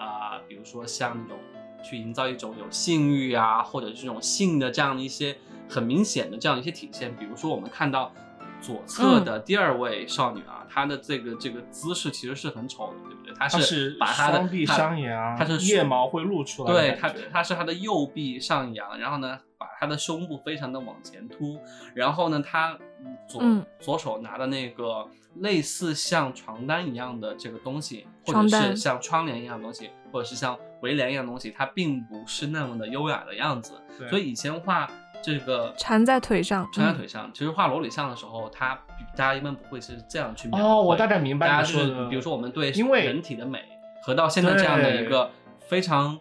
[0.03, 1.39] 啊、比如说像那种
[1.83, 5.37] 去营造一种有性欲啊，或者这种性的这样的一些
[5.69, 7.15] 很明显的这样的一些体现。
[7.17, 8.13] 比如说我们看到
[8.61, 13.35] 左侧的第二位少女啊，她的这个这个姿势其实是很丑的，对不对？
[13.35, 21.59] 她是把她的双臂她上扬，她是腋毛会露出来对她，她是她的右臂上扬，然后呢，把她的胸部非常的往前凸，
[21.95, 33.73] 然后呢，她嗯左、嗯左手拿的那个类似像床单一样的这个东西，或者是像窗帘一样的东西，或者是像围帘一样的东西，它并不是那么的优雅的样子。
[34.09, 34.89] 所以以前画
[35.23, 38.79] 这个缠在腿上嗯缠在腿上，其实画裸体像的时候，它
[39.17, 40.59] 大家一般不会是这样去描。
[40.59, 43.63] 哦我大概明白大家就是你说比如说我们对因为人体的美
[44.03, 45.31] 和到现在这样的一个
[45.61, 46.19] 非常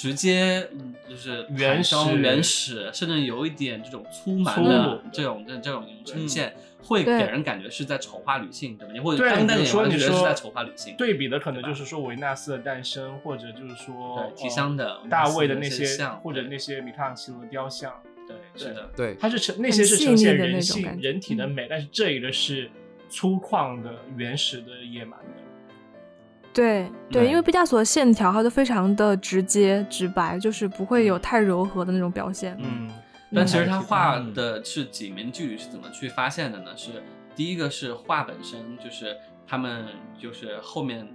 [0.00, 8.94] 直接，嗯，就是原始原始，甚至有一点这种粗蛮的这种这这种呈嗯现，会给人感觉是在丑化女性，对吧？
[8.94, 10.94] 你或者对，单单眼比如说你说光觉得是在丑化女性。
[10.96, 17.92] 对比的可能就是说维纳斯的诞生，或者就是说对提香的呃大卫的那那些或者那些米开朗基罗的雕像，
[18.26, 22.70] 对，是的，对，它是呈那些是呈现人性人体的美，但是这一个是
[23.10, 25.49] 粗犷的、原始的、野蛮的。
[26.52, 32.56] 对对，因为毕加索的线条它都非常的直接直白，就是不会有太柔和的那种表现。
[32.60, 32.90] 嗯，
[33.32, 36.76] 但其实他嗯画嗯的是几面具是怎么去发现的呢？
[36.76, 37.02] 是
[37.36, 39.86] 第一个是画本身，就是他们
[40.18, 41.06] 就是后面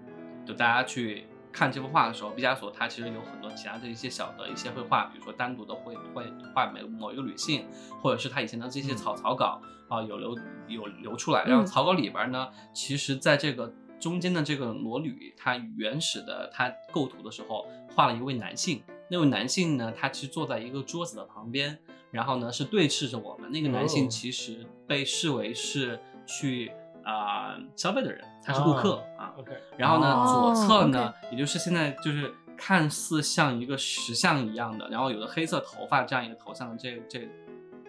[0.46, 7.66] 就大家去看这幅画的时候，毕加索他其实有很多其他的一些小的一些绘画，比如说单独的绘绘画某某一个女性，
[8.02, 10.36] 或者是他以前的这些草草稿啊有流
[10.68, 11.44] 有流出来。
[11.44, 13.72] 然后嗯草稿里边呢，其实在这个
[14.06, 21.76] 中间的这个裸女，她原始的她构图的时候画了一位男性，那位男性呢，他其实坐在一个桌子的旁边，
[22.12, 23.52] 然后呢是对视着我们。
[23.52, 24.08] 那个男性哦。
[24.08, 26.72] 其实被视为是去
[27.04, 29.34] 啊、消费的人，他是顾客哦啊。
[29.40, 37.28] OK，然后呢，哦左侧呢也就是现在就是看似像一个石像一样的，然后有着黑色头发这样一个头像的这这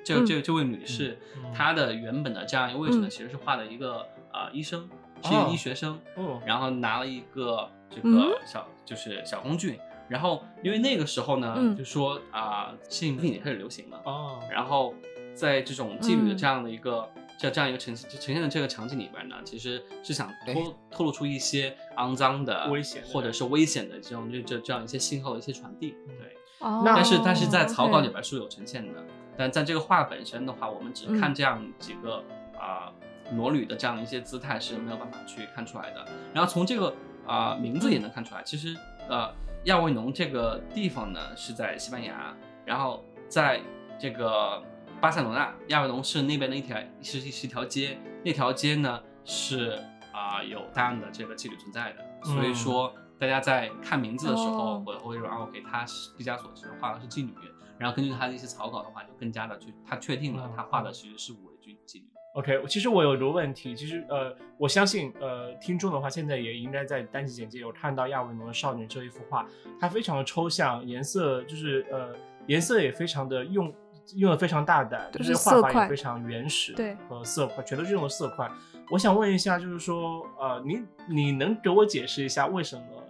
[0.03, 0.25] 这嗯。
[0.25, 3.11] 这这位女士，嗯她的原本的这样一个位置呢，嗯。
[3.11, 4.89] 其实是画的一个呃医生，
[5.23, 5.51] 是一个哦。
[5.53, 11.77] 医学生，哦，然后拿了一个这嗯个小、就是小工具，然后因为那个时候呢，嗯。
[11.77, 14.95] 就说啊、性病也开始流行了，哦，然后
[15.35, 16.37] 在这种妓女的嗯。
[16.37, 17.09] 这样的一个、
[17.39, 25.95] 这这样一个呈现呈现的这个场景里边呢，其实是想透透露出一些肮脏的、危险或者是危险的这种这这这样一些信号的一些传递。
[26.09, 29.05] 嗯对，哦但是但是在草稿里边是有呈现的，
[29.37, 31.21] 但在这个画本身的话，我们只嗯。
[31.21, 32.23] 看这样几个
[32.59, 32.91] 啊、
[33.33, 36.07] 裸女的这样一些姿态是没有办法去看出来的。
[36.33, 36.95] 然后从这个
[37.27, 38.77] 啊、名字也能看出来，其实
[39.09, 42.33] 呃亚维农这个地方呢是在西班牙，
[42.65, 43.61] 然后在
[43.99, 44.63] 这个
[45.01, 49.77] 巴塞罗那亚维农是那边的一条是是一条街，那条街呢是
[50.13, 57.35] 啊、有大量的这个妓女存在的，所以嗯说大家在看名字的时候我会会说啊，OK，他是毕加索其实画的是妓女，
[57.77, 62.07] 然后根据他的一些草稿的话，就更加的去他确定了嗯他画的其实是五位妓妓女。
[62.37, 69.47] OK，其实我有一个问题，其实呃，我相信呃，听众的话现在也应该在单集简介有看到亚维农的少女这一幅画，
[69.81, 72.15] 它非常的抽象，颜色就是呃，
[72.47, 73.73] 颜色也非常的用
[74.17, 78.51] 用的非常大胆，就是画法也非常原始，对和色块全都是用的色块。
[78.91, 83.03] 我想问一下，就是说呃，你你能给我解释一下为什么？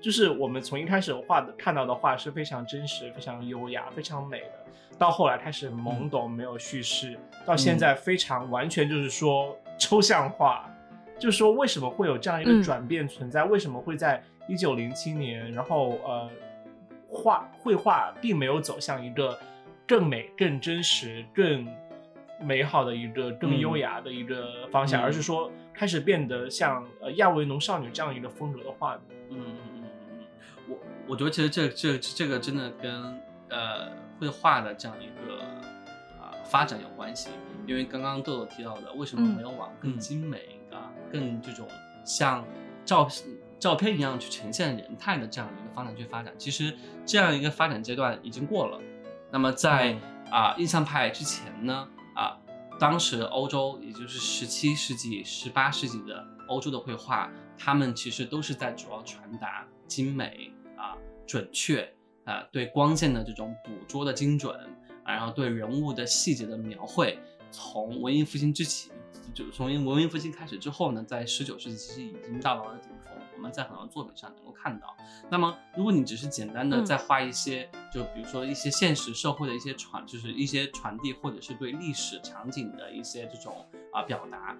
[0.00, 10.70] 就是我们从一开始画的看到的画是非常真实、非常优雅、非常美的，到后来开始懵懂、没有叙事，到现在非常完全就是说抽象化，
[11.18, 12.62] 就是说为什么会有这样一个嗯。
[12.62, 13.44] 转变存在？
[13.44, 16.30] 为什么会在一九零七年，然后呃
[17.08, 19.38] 画绘画并没有走向一个
[19.86, 21.66] 更美、更真实、更
[22.42, 29.00] 美好的一个更优雅的一个方向，嗯而是说开始变得像呃亚维农少女这样一个风格的画呢？
[29.30, 29.79] 嗯嗯嗯嗯，
[31.06, 35.42] 我我觉得其实这这这个真的跟呃绘画的这样一个
[36.20, 37.28] 啊、发展有关系，
[37.66, 41.66] 因为刚刚豆豆提到的，为什么嗯没有往更精美啊、更这种
[42.04, 42.44] 像
[42.84, 43.08] 照
[43.58, 46.32] 照片一样去呈现人态的这样一个方向去发展？
[46.38, 46.74] 其实
[47.04, 48.80] 这样一个发展阶段已经过了。
[49.30, 49.96] 那么在
[50.30, 52.38] 啊、印象派之前呢啊、
[52.78, 57.28] 当时欧洲也就是十七世纪、十八世纪的欧洲的绘画，
[57.58, 60.59] 他们其实都是在主要传达精美啊、
[61.30, 61.88] 准确
[62.24, 64.52] 啊、对光线的这种捕捉的精准，
[65.04, 67.16] 啊然后对人物的细节的描绘。
[67.52, 68.90] 从文艺复兴之起，
[69.32, 73.14] 就从文艺复兴开始之后呢，在十九世纪其实已经到达了顶峰。
[73.36, 74.96] 我们在很多作品上能够看到。
[75.30, 84.58] 那么，如果你只是简单的嗯再画一些，就比如说一些现实社会的一些传，就是一些传递，或者是对历史场景的一些这种啊、表达，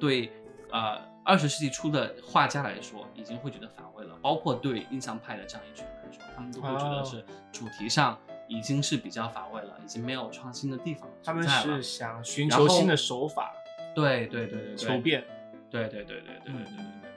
[0.00, 0.32] 对
[0.72, 4.16] 呃二十世纪初的画家来说，已经会觉得乏味了。
[4.20, 8.18] 包括对印象派的这样一群人来说，他们都会觉得哦是主题上
[8.48, 13.52] 已经是比较乏味了，已经没有创新的地方他们是想寻求新的手法，
[13.94, 15.24] 对对对对对，求变。
[15.70, 17.10] 对对对对对对对对对嗯对。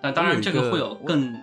[0.00, 1.34] 但当然，这个会有更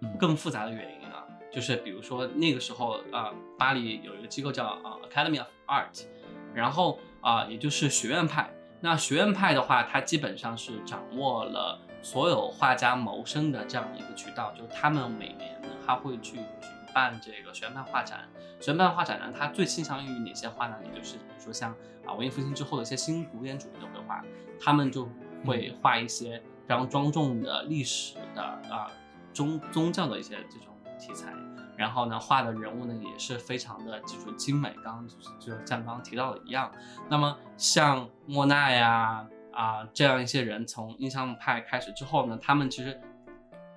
[0.00, 6.06] 嗯更复杂的原因啊，就是比如说那个时候啊、巴黎有一个机构叫啊、Academy of Art，
[6.54, 8.50] 然后啊、也就是学院派。
[8.84, 18.28] 那学院派的话，它基本上是掌握了所有画家谋生的这样一个渠道，就他们每年呢，他会去举办这个学院派画展。
[18.60, 20.76] 学院派画展呢，它最倾向于哪些画呢？
[20.84, 21.70] 也就是比如说像
[22.04, 24.20] 啊文艺复兴之后的一些新古典主义的绘画，
[24.60, 25.08] 他们就
[25.46, 28.90] 会画一些非常庄重的历史的啊
[29.32, 31.32] 宗宗教的一些这种题材。
[31.76, 36.70] 然后呢，画的人物呢也是非常的就是精美，刚刚就是就像刚刚提到的一样。
[37.08, 43.00] 那么像莫奈呀啊这样一些人，从印象派开始之后呢，他们其实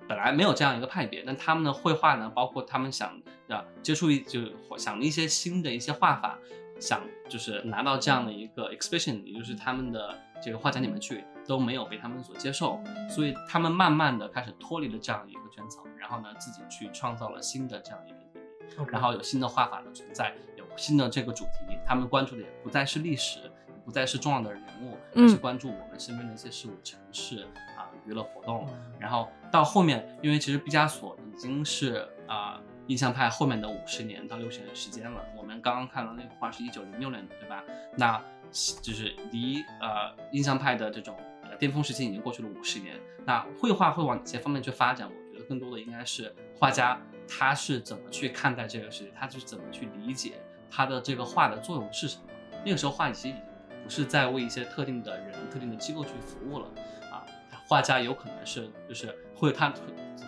[0.08, 6.38] 本来没有这样一个派别，但他们的绘画呢，包括他们想啊接触一就是想一些新的一些画法，
[6.78, 18.90] 想就是拿到这样的一个 exhibition，也就是他们的这个画展里面去，都没有被他们所接受，所以他们慢慢的开始脱离了这样一个圈层，然后呢自己去创造了新的这样一个领域。
[18.90, 23.50] 然后有新的画法的存在，有新的这个主题，他们关注的也不再是历史，
[23.84, 27.44] 不再是重要的人物，嗯而是关注我们身边的一些事物、城市
[27.76, 28.68] 啊、娱乐活动。
[28.98, 35.24] 然后到后面，因为其实毕加索已经是啊、印象派后面的五十年到六十年时间了。
[35.36, 37.62] 我们刚刚看到那幅画是一九零六年的，对吧？
[37.96, 38.20] 那
[38.82, 42.94] 就是离呃印象派的这种呃巅峰时期已经过去了五十年。
[43.24, 45.08] 那绘画会往哪些方面去发展？
[45.08, 50.34] 我觉得更多的应该是画家他是怎么去看待这个世界，他是怎么去理解
[50.70, 52.22] 他的这个画的作用是什么。
[52.64, 53.40] 那个时候画其实已经
[53.82, 56.66] 不是在为一些特定的人、特定的机构去服务了
[57.10, 57.26] 啊，
[57.68, 59.68] 画家有可能是就是会他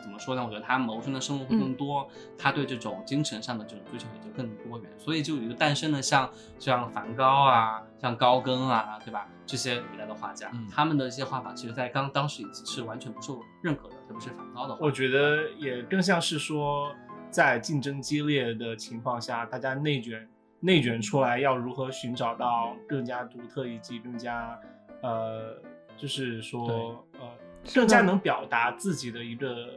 [0.08, 0.42] 怎么说呢？
[0.42, 9.28] 我觉得他谋生的生活会更多，他对这种精神上的这种追求也就更多元，所以就有一个诞生了像像梵高啊、像高更啊，对吧？
[9.44, 14.86] 这些古代的画家，嗯他们的一些画法，其实在刚当时已经是完全不受认可的，特别是梵高的画。
[14.86, 16.90] 我觉得也更像是说，
[17.30, 20.26] 在竞争激烈的情况下，大家内卷
[20.60, 24.58] 内卷出来，要如何寻找到更加独特以及更加
[25.02, 25.56] 呃，
[25.96, 27.28] 就是说呃，
[27.74, 29.68] 更加能表达自己的一个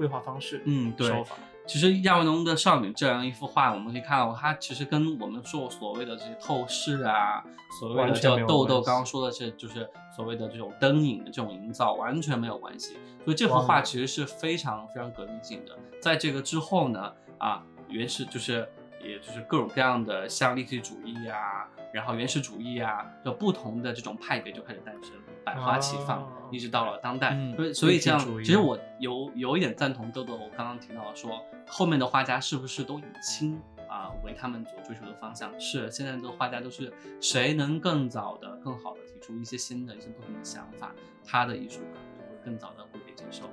[0.00, 1.36] 绘画方式，嗯对手法。
[1.66, 7.44] 其实亚维农的少女这样一幅画，我们可以看到，它其实跟我们说所谓的这些透视啊，
[7.78, 12.94] 所谓的叫豆豆刚刚说的是，就是所谓的这种灯影的这种营造，完全没有关系。
[13.24, 15.78] 所以这幅画其实是非常非常革命性的。
[16.00, 18.66] 在这个之后呢，啊，原始就是
[19.04, 25.12] 也就是各种各样的像立体主义啊，然后原始主义啊，就不同的这种派别就开始诞生，
[25.44, 27.30] 百花齐放，哦一直到了当代。
[27.32, 35.52] 嗯所以这样其实我有有一点赞同豆豆我刚刚提到的说，后面的画家是不是都以清啊、为他们所追求的方向？
[35.58, 40.92] 是，现在的画家都是谁能更早的、更好的提出一些新的一些不同的想法，
[41.26, 43.50] 他的艺术可能就会更早的会被接受。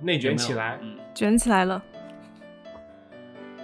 [0.00, 0.78] 内卷起来。
[0.82, 1.82] 嗯，卷起来了。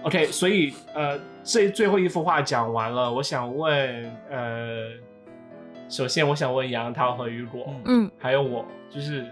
[0.03, 4.93] OK，所以呃，这最后一幅画讲完了，我想问呃，
[5.89, 9.27] 首先我想问杨涛和雨果，嗯嗯，还有我，就是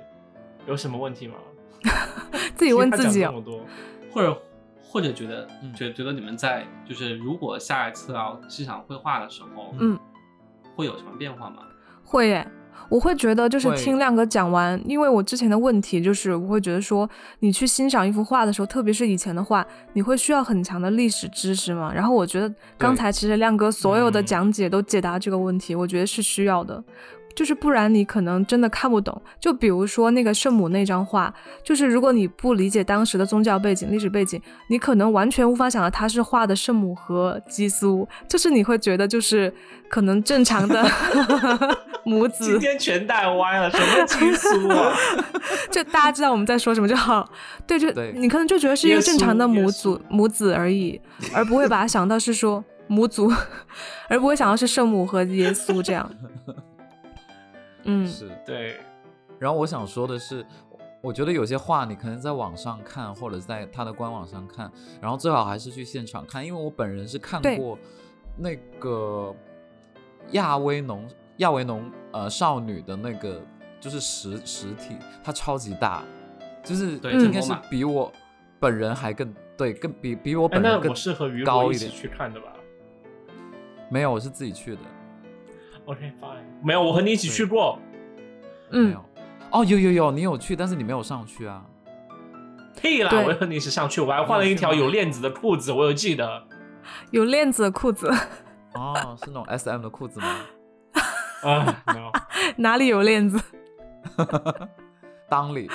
[0.66, 1.34] 有什么问题吗？
[2.56, 3.44] 自己问自己哦听他讲这么。
[3.44, 3.66] 多，
[4.12, 4.42] 或者
[4.82, 9.98] 或者觉得嗯觉觉得你们在就是如果下一次要欣赏绘画的时候，嗯，
[10.74, 11.62] 会有什么变化吗？
[12.02, 12.48] 会耶，
[12.88, 17.08] 我会觉得就是听亮哥讲完，因为我之前的问题就是我会觉得说，
[17.40, 21.92] 你去欣赏一幅画的时候，特别是以前的画，你会需要很强的历史知识嘛。
[21.92, 26.82] 然后我觉得刚才其实亮哥所有的嗯讲解都解答这个问题，我觉得是需要的。
[27.36, 29.22] 就是不然你可能真的看不懂。
[29.38, 31.32] 就比如说那个圣母那张画，
[31.62, 39.52] 就是如果你不理解当时的宗教背景、历史背景，你可能完全无法想到他是画的圣母和基苏，就是你会觉得就是
[39.88, 40.84] 可能正常的
[42.04, 44.96] 母子今，天全带歪了，什么 基督啊？
[45.70, 47.28] 就大家知道我们在说什么就好。
[47.66, 50.98] 对，就对你可能就觉得是一个正常的母耶子母子而已，
[51.34, 53.30] 而不会把它想到是说母祖，
[54.08, 56.08] 而不会想到是圣母和耶稣这样。
[57.86, 58.30] 嗯，是。
[58.44, 58.78] 对，
[59.38, 60.44] 然后我想说的是，
[61.00, 64.70] 我觉得有些话你可能在网上看，或者在他的官网上看，
[65.00, 67.78] 然后最好还是去现场看，因为我本人是看过
[68.36, 69.34] 那个
[70.32, 71.08] 亚威农
[71.38, 73.40] 亚维农呃少女的那个
[73.80, 76.02] 就是实实体，它超级大，
[76.64, 78.12] 就是对应该是比我
[78.58, 82.00] 本人还更对，更比比我本人更我是和雨高一起一点。
[82.00, 82.52] 去看的吧
[83.88, 84.80] 没有，我是自己去的。
[85.84, 87.78] ？OK fine，没有，我和你一起去过。
[88.70, 89.04] 没嗯有。
[89.52, 91.64] 哦，有有有，你有去，但是你没有上去啊。
[92.80, 93.10] 屁啦！
[93.10, 96.42] 对我和你一起上去，我还换了一条有链子的裤子，我有记得。
[97.10, 98.08] 有链子的裤子，
[98.74, 100.26] 哦，是那种 S M 的裤子吗？
[101.42, 102.12] 啊，没有。
[102.58, 103.40] 哪里有链子？
[105.30, 105.70] 裆里。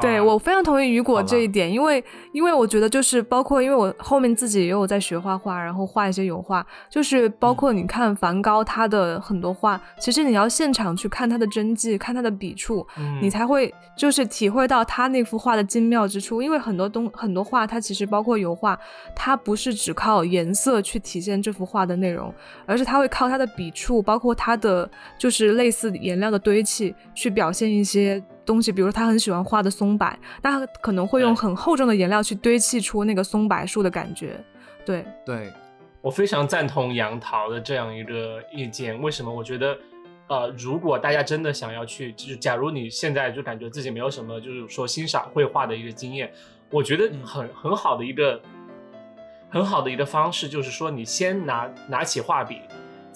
[0.00, 13.18] 对啊我非常同意雨果这一点，因为因为我觉得就是包括因为我后面自己也有在学画画，然后画一些油画，就是包括你看梵高他的很多画，其实你要现场去看他的真迹，看他的笔触，嗯。
[13.22, 16.42] 你才会就是体会到他那幅画的精妙之处。
[16.42, 18.78] 因为很多东很多画，它其实包括油画，
[19.14, 22.32] 它不是只靠颜色去体现这幅画的内容，
[22.66, 24.88] 而是它会靠它的笔触，包括它的
[25.18, 28.72] 就是类似颜料的堆砌，去表现一些东西。
[28.72, 34.42] 比如他很喜欢画的松柏，那他可能会用很厚重的颜料去堆砌出那个松柏树的感觉。
[34.84, 35.52] 对，对，
[36.00, 38.98] 我非常赞同杨桃的这样一个意见。
[39.02, 39.30] 为什么？
[39.30, 39.76] 我觉得，
[40.28, 46.32] 呃，如果大家真的想要去，就是假如你现在就感觉自己没有什么，就是说欣赏绘画的一个经验，
[46.70, 48.40] 我觉得嗯很很好的一个
[49.50, 52.60] 很好的一个方式，就是说你先拿拿起画笔，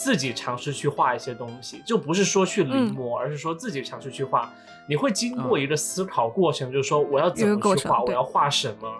[0.00, 4.50] 自己尝试去画一些东西，就不是说去临摹，而是说自己尝试去画。
[4.88, 8.90] 你会经过一个思考过程，就是说我要怎么去画，我要画什么。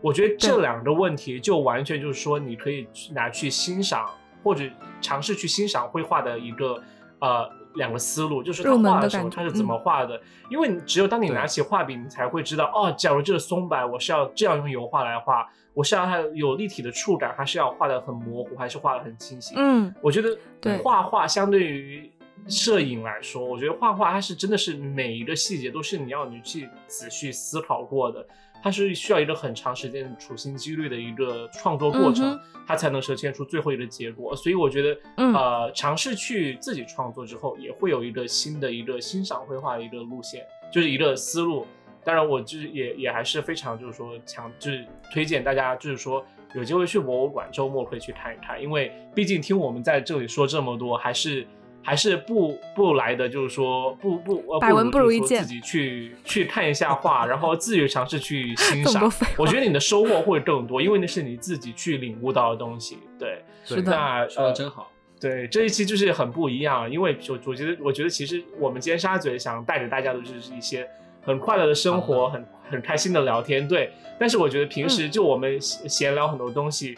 [0.00, 4.10] 我觉得这两个问题就完全就是说，你可以去拿去欣赏
[4.42, 4.64] 或者
[5.00, 6.82] 尝试去欣赏绘画的一个
[7.20, 7.48] 呃
[7.78, 10.20] 两个思路，就是他画的时候他是怎么画的，
[10.50, 19.54] 因为你只有当你拿起画笔，你才会知道哦，假如这个松柏我是要这样用油画来画，我是要它有立体的触感，还是要画的很模糊，还是画的很清晰？
[19.56, 20.76] 嗯，我觉得对。
[20.82, 22.10] 画画相对于
[22.48, 28.26] 摄影来说，我觉得画画它是真的是每一个细节都是你要你去仔细思考过的，
[28.62, 34.36] 它是需要一个很长时间处心积虑的一个创作过程，嗯它才能呈现出最后一个结果。
[34.36, 41.66] 所以我觉得，嗯呃，尝试去自己创作之后，也会有一个新的一个欣赏绘画的一个路线，就是一个思路。
[42.04, 51.46] 当然，我就是也也还是非常就是说强，就是推荐大家就是说有机会去博物馆，周末可以去看一看，因为毕竟听我们在这里说这么多，还是
[51.82, 62.98] 还是不不来的，就是说不不呃百闻不如一见自己去去看一下画，然后自己尝试去欣赏我觉得你的收获会更多，因为那是你自己去领悟到的东西。
[63.18, 64.90] 对，是的，说的真好。
[65.20, 70.88] 对，这一期就是很不一样，因为我我觉得，我觉得其实我们尖沙咀想带给大家的就是一些
[71.22, 73.90] 很快乐的生活，很很开心的聊天，对。
[74.16, 76.94] 但是我觉得平时就我们闲闲聊很多东西，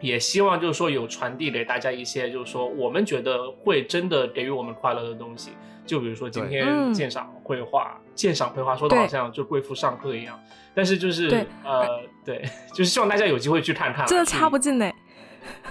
[0.00, 5.50] 也希望就是说有传递给大家一些，就是说我们觉得会真的给予我们快乐的东西。
[5.86, 10.36] 就比如说今天嗯鉴赏绘画，鉴赏绘画说的好像就贵妇上课一样，
[10.74, 11.86] 但是就是呃，
[12.24, 12.44] 对，
[12.74, 14.90] 就是希望大家有机会去看看啊，真的去插不进呢，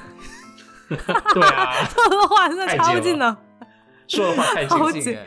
[0.88, 3.38] 对啊，说 的话真的插不进呢。
[4.07, 4.86] 说的话太近了。
[4.86, 5.17] 好紧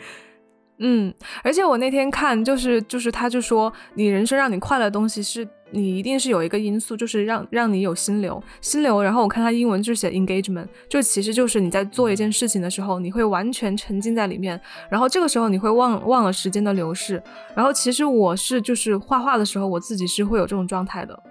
[0.79, 9.03] 嗯，而且我那天看，就是就是，他就说，你人生让你快乐的东西是，你一定是有一个因素，就是让让你有心流，心流。
[9.03, 14.61] 然后我看他英文就是写 engagement，就其实就是你在做一件事情的时候，你会完全沉浸在里面，
[14.91, 17.23] 然后这个时候你会忘忘了时间的流逝。
[17.55, 21.23] 然后其实我是就是画画的时候，我自己是会有这种状态的。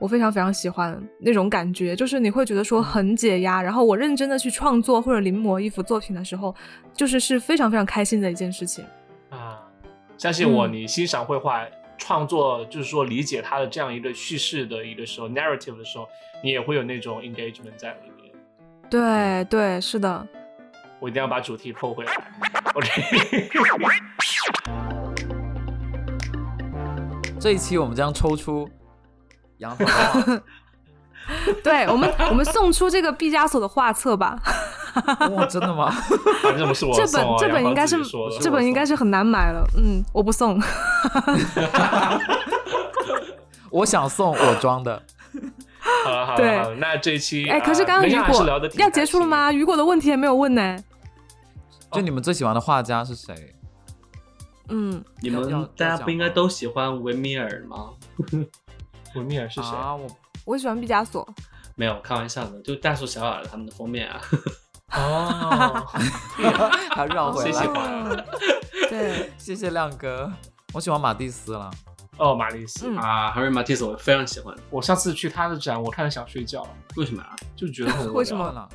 [0.00, 6.54] 我非常非常喜欢那种感觉，就是你会觉得说很解压，然后我认真的去创作或者临摹一幅作品的时候，
[6.92, 8.84] 就是是非常非常开心的一件事情。
[9.30, 9.60] 啊，
[10.18, 11.62] 相信我，嗯你欣赏绘画、
[12.06, 16.06] 创作，就是说理解他的这样一个叙事的一个时候，narrative 的时候，
[16.42, 18.30] 你也会有那种 engagement 在里面。
[18.90, 20.28] 对对，是的，
[21.00, 22.12] 我一定要把主题扣回来。
[22.76, 23.48] OK，
[27.40, 28.68] 这一期我们将抽出
[29.56, 30.42] 杨桃画，
[31.64, 34.38] 对我们我们送出这个毕加索的画册吧。
[35.34, 35.90] 哇，真的吗？
[36.42, 37.96] 反正不是我这本这本应该是
[38.40, 40.60] 这本应该是很难买了，嗯，我不送。
[43.70, 45.02] 我想送我装的，
[46.04, 48.46] 好了好了好了，那这一期哎，可是刚刚雨果
[48.78, 49.50] 要结束了吗？
[49.52, 50.78] 雨果的问题也没有问呢。
[51.90, 53.56] 就你们最喜欢的画家是谁？
[54.68, 57.90] 嗯，你们大家不应该都喜欢维米尔吗？
[59.16, 59.76] 维米尔是谁？
[59.76, 60.06] 啊，我
[60.44, 61.28] 我喜欢毕加索。
[61.74, 64.20] 没有，开玩笑的，就大树小耳他们的封面啊。
[64.92, 65.86] 哦，
[66.94, 67.66] 还绕回来。
[68.90, 70.30] 对，谢谢亮哥，
[70.72, 71.70] 我喜欢马蒂斯了。
[72.16, 72.88] 哦，马蒂斯。
[72.88, 76.66] 嗯啊，Harry Matisse 我非常喜欢，我上次去他的展，我看了想睡觉，
[76.96, 77.34] 为什么啊？
[77.56, 78.68] 就觉得很无聊 为什么呢？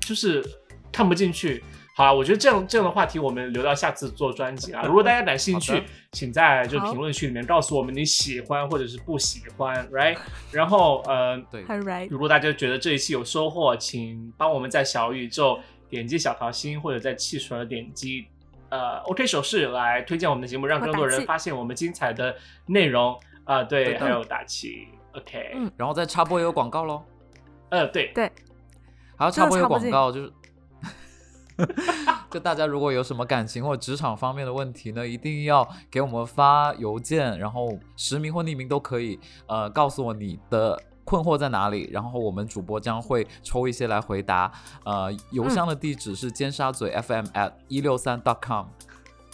[0.00, 0.44] 就是
[0.90, 1.62] 看不进去。
[1.98, 4.84] 好啊，我觉得这样这样的话题我们留到下次做专辑啊。
[4.84, 5.82] 如果大家感兴趣，
[6.12, 10.16] 请在就评论区里面告诉我们你喜欢或者是不喜欢，right？
[10.52, 12.06] 然后呃，对，right。
[12.08, 15.58] 如果大家觉得这一期有收获，请帮我们在小宇宙
[15.90, 18.24] 点击小桃心，或者在汽水点击
[18.68, 22.32] 呃 OK 手势来推荐我们的节目，让更多人发现我们精彩的
[22.66, 27.02] 内容啊、对，对还有打气，OK，嗯然后再插播一个广告喽，
[27.70, 28.30] 呃，对，对，
[29.16, 30.32] 还要插播一个广告，就是。
[32.30, 44.52] 就大家如果有什么感情或职场方面的问题呢，一定要给我们发邮件，然后实名或匿名都可以，呃，告诉我你的困惑在哪里，然后我们主播将会抽一些来回答。
[44.84, 48.66] 呃，邮箱的地址是尖沙咀 FM at 一六三 dot com，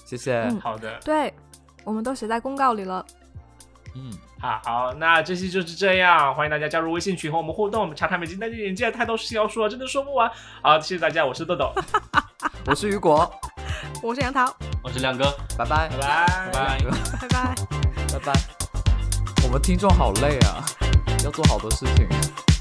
[0.05, 0.43] 谢谢。
[0.43, 1.35] 嗯好的，对，
[1.83, 3.05] 我们都写在公告里了。
[3.95, 7.81] 嗯，好，好，那这期就是这样，欢迎大家加入微信群和我们互动。
[7.81, 10.31] 我们查看美金大家眼界太多事情要说，真的说不完。
[10.63, 11.73] 好，谢谢大家，我是豆豆，
[12.67, 13.33] 我是雨果，
[14.03, 16.79] 我是杨桃，我是亮哥，拜拜，拜拜，拜拜。
[17.21, 17.55] 拜拜。
[18.13, 18.33] 拜拜。
[19.45, 20.65] 我们听众好累啊，
[21.25, 22.54] 要做好多事情。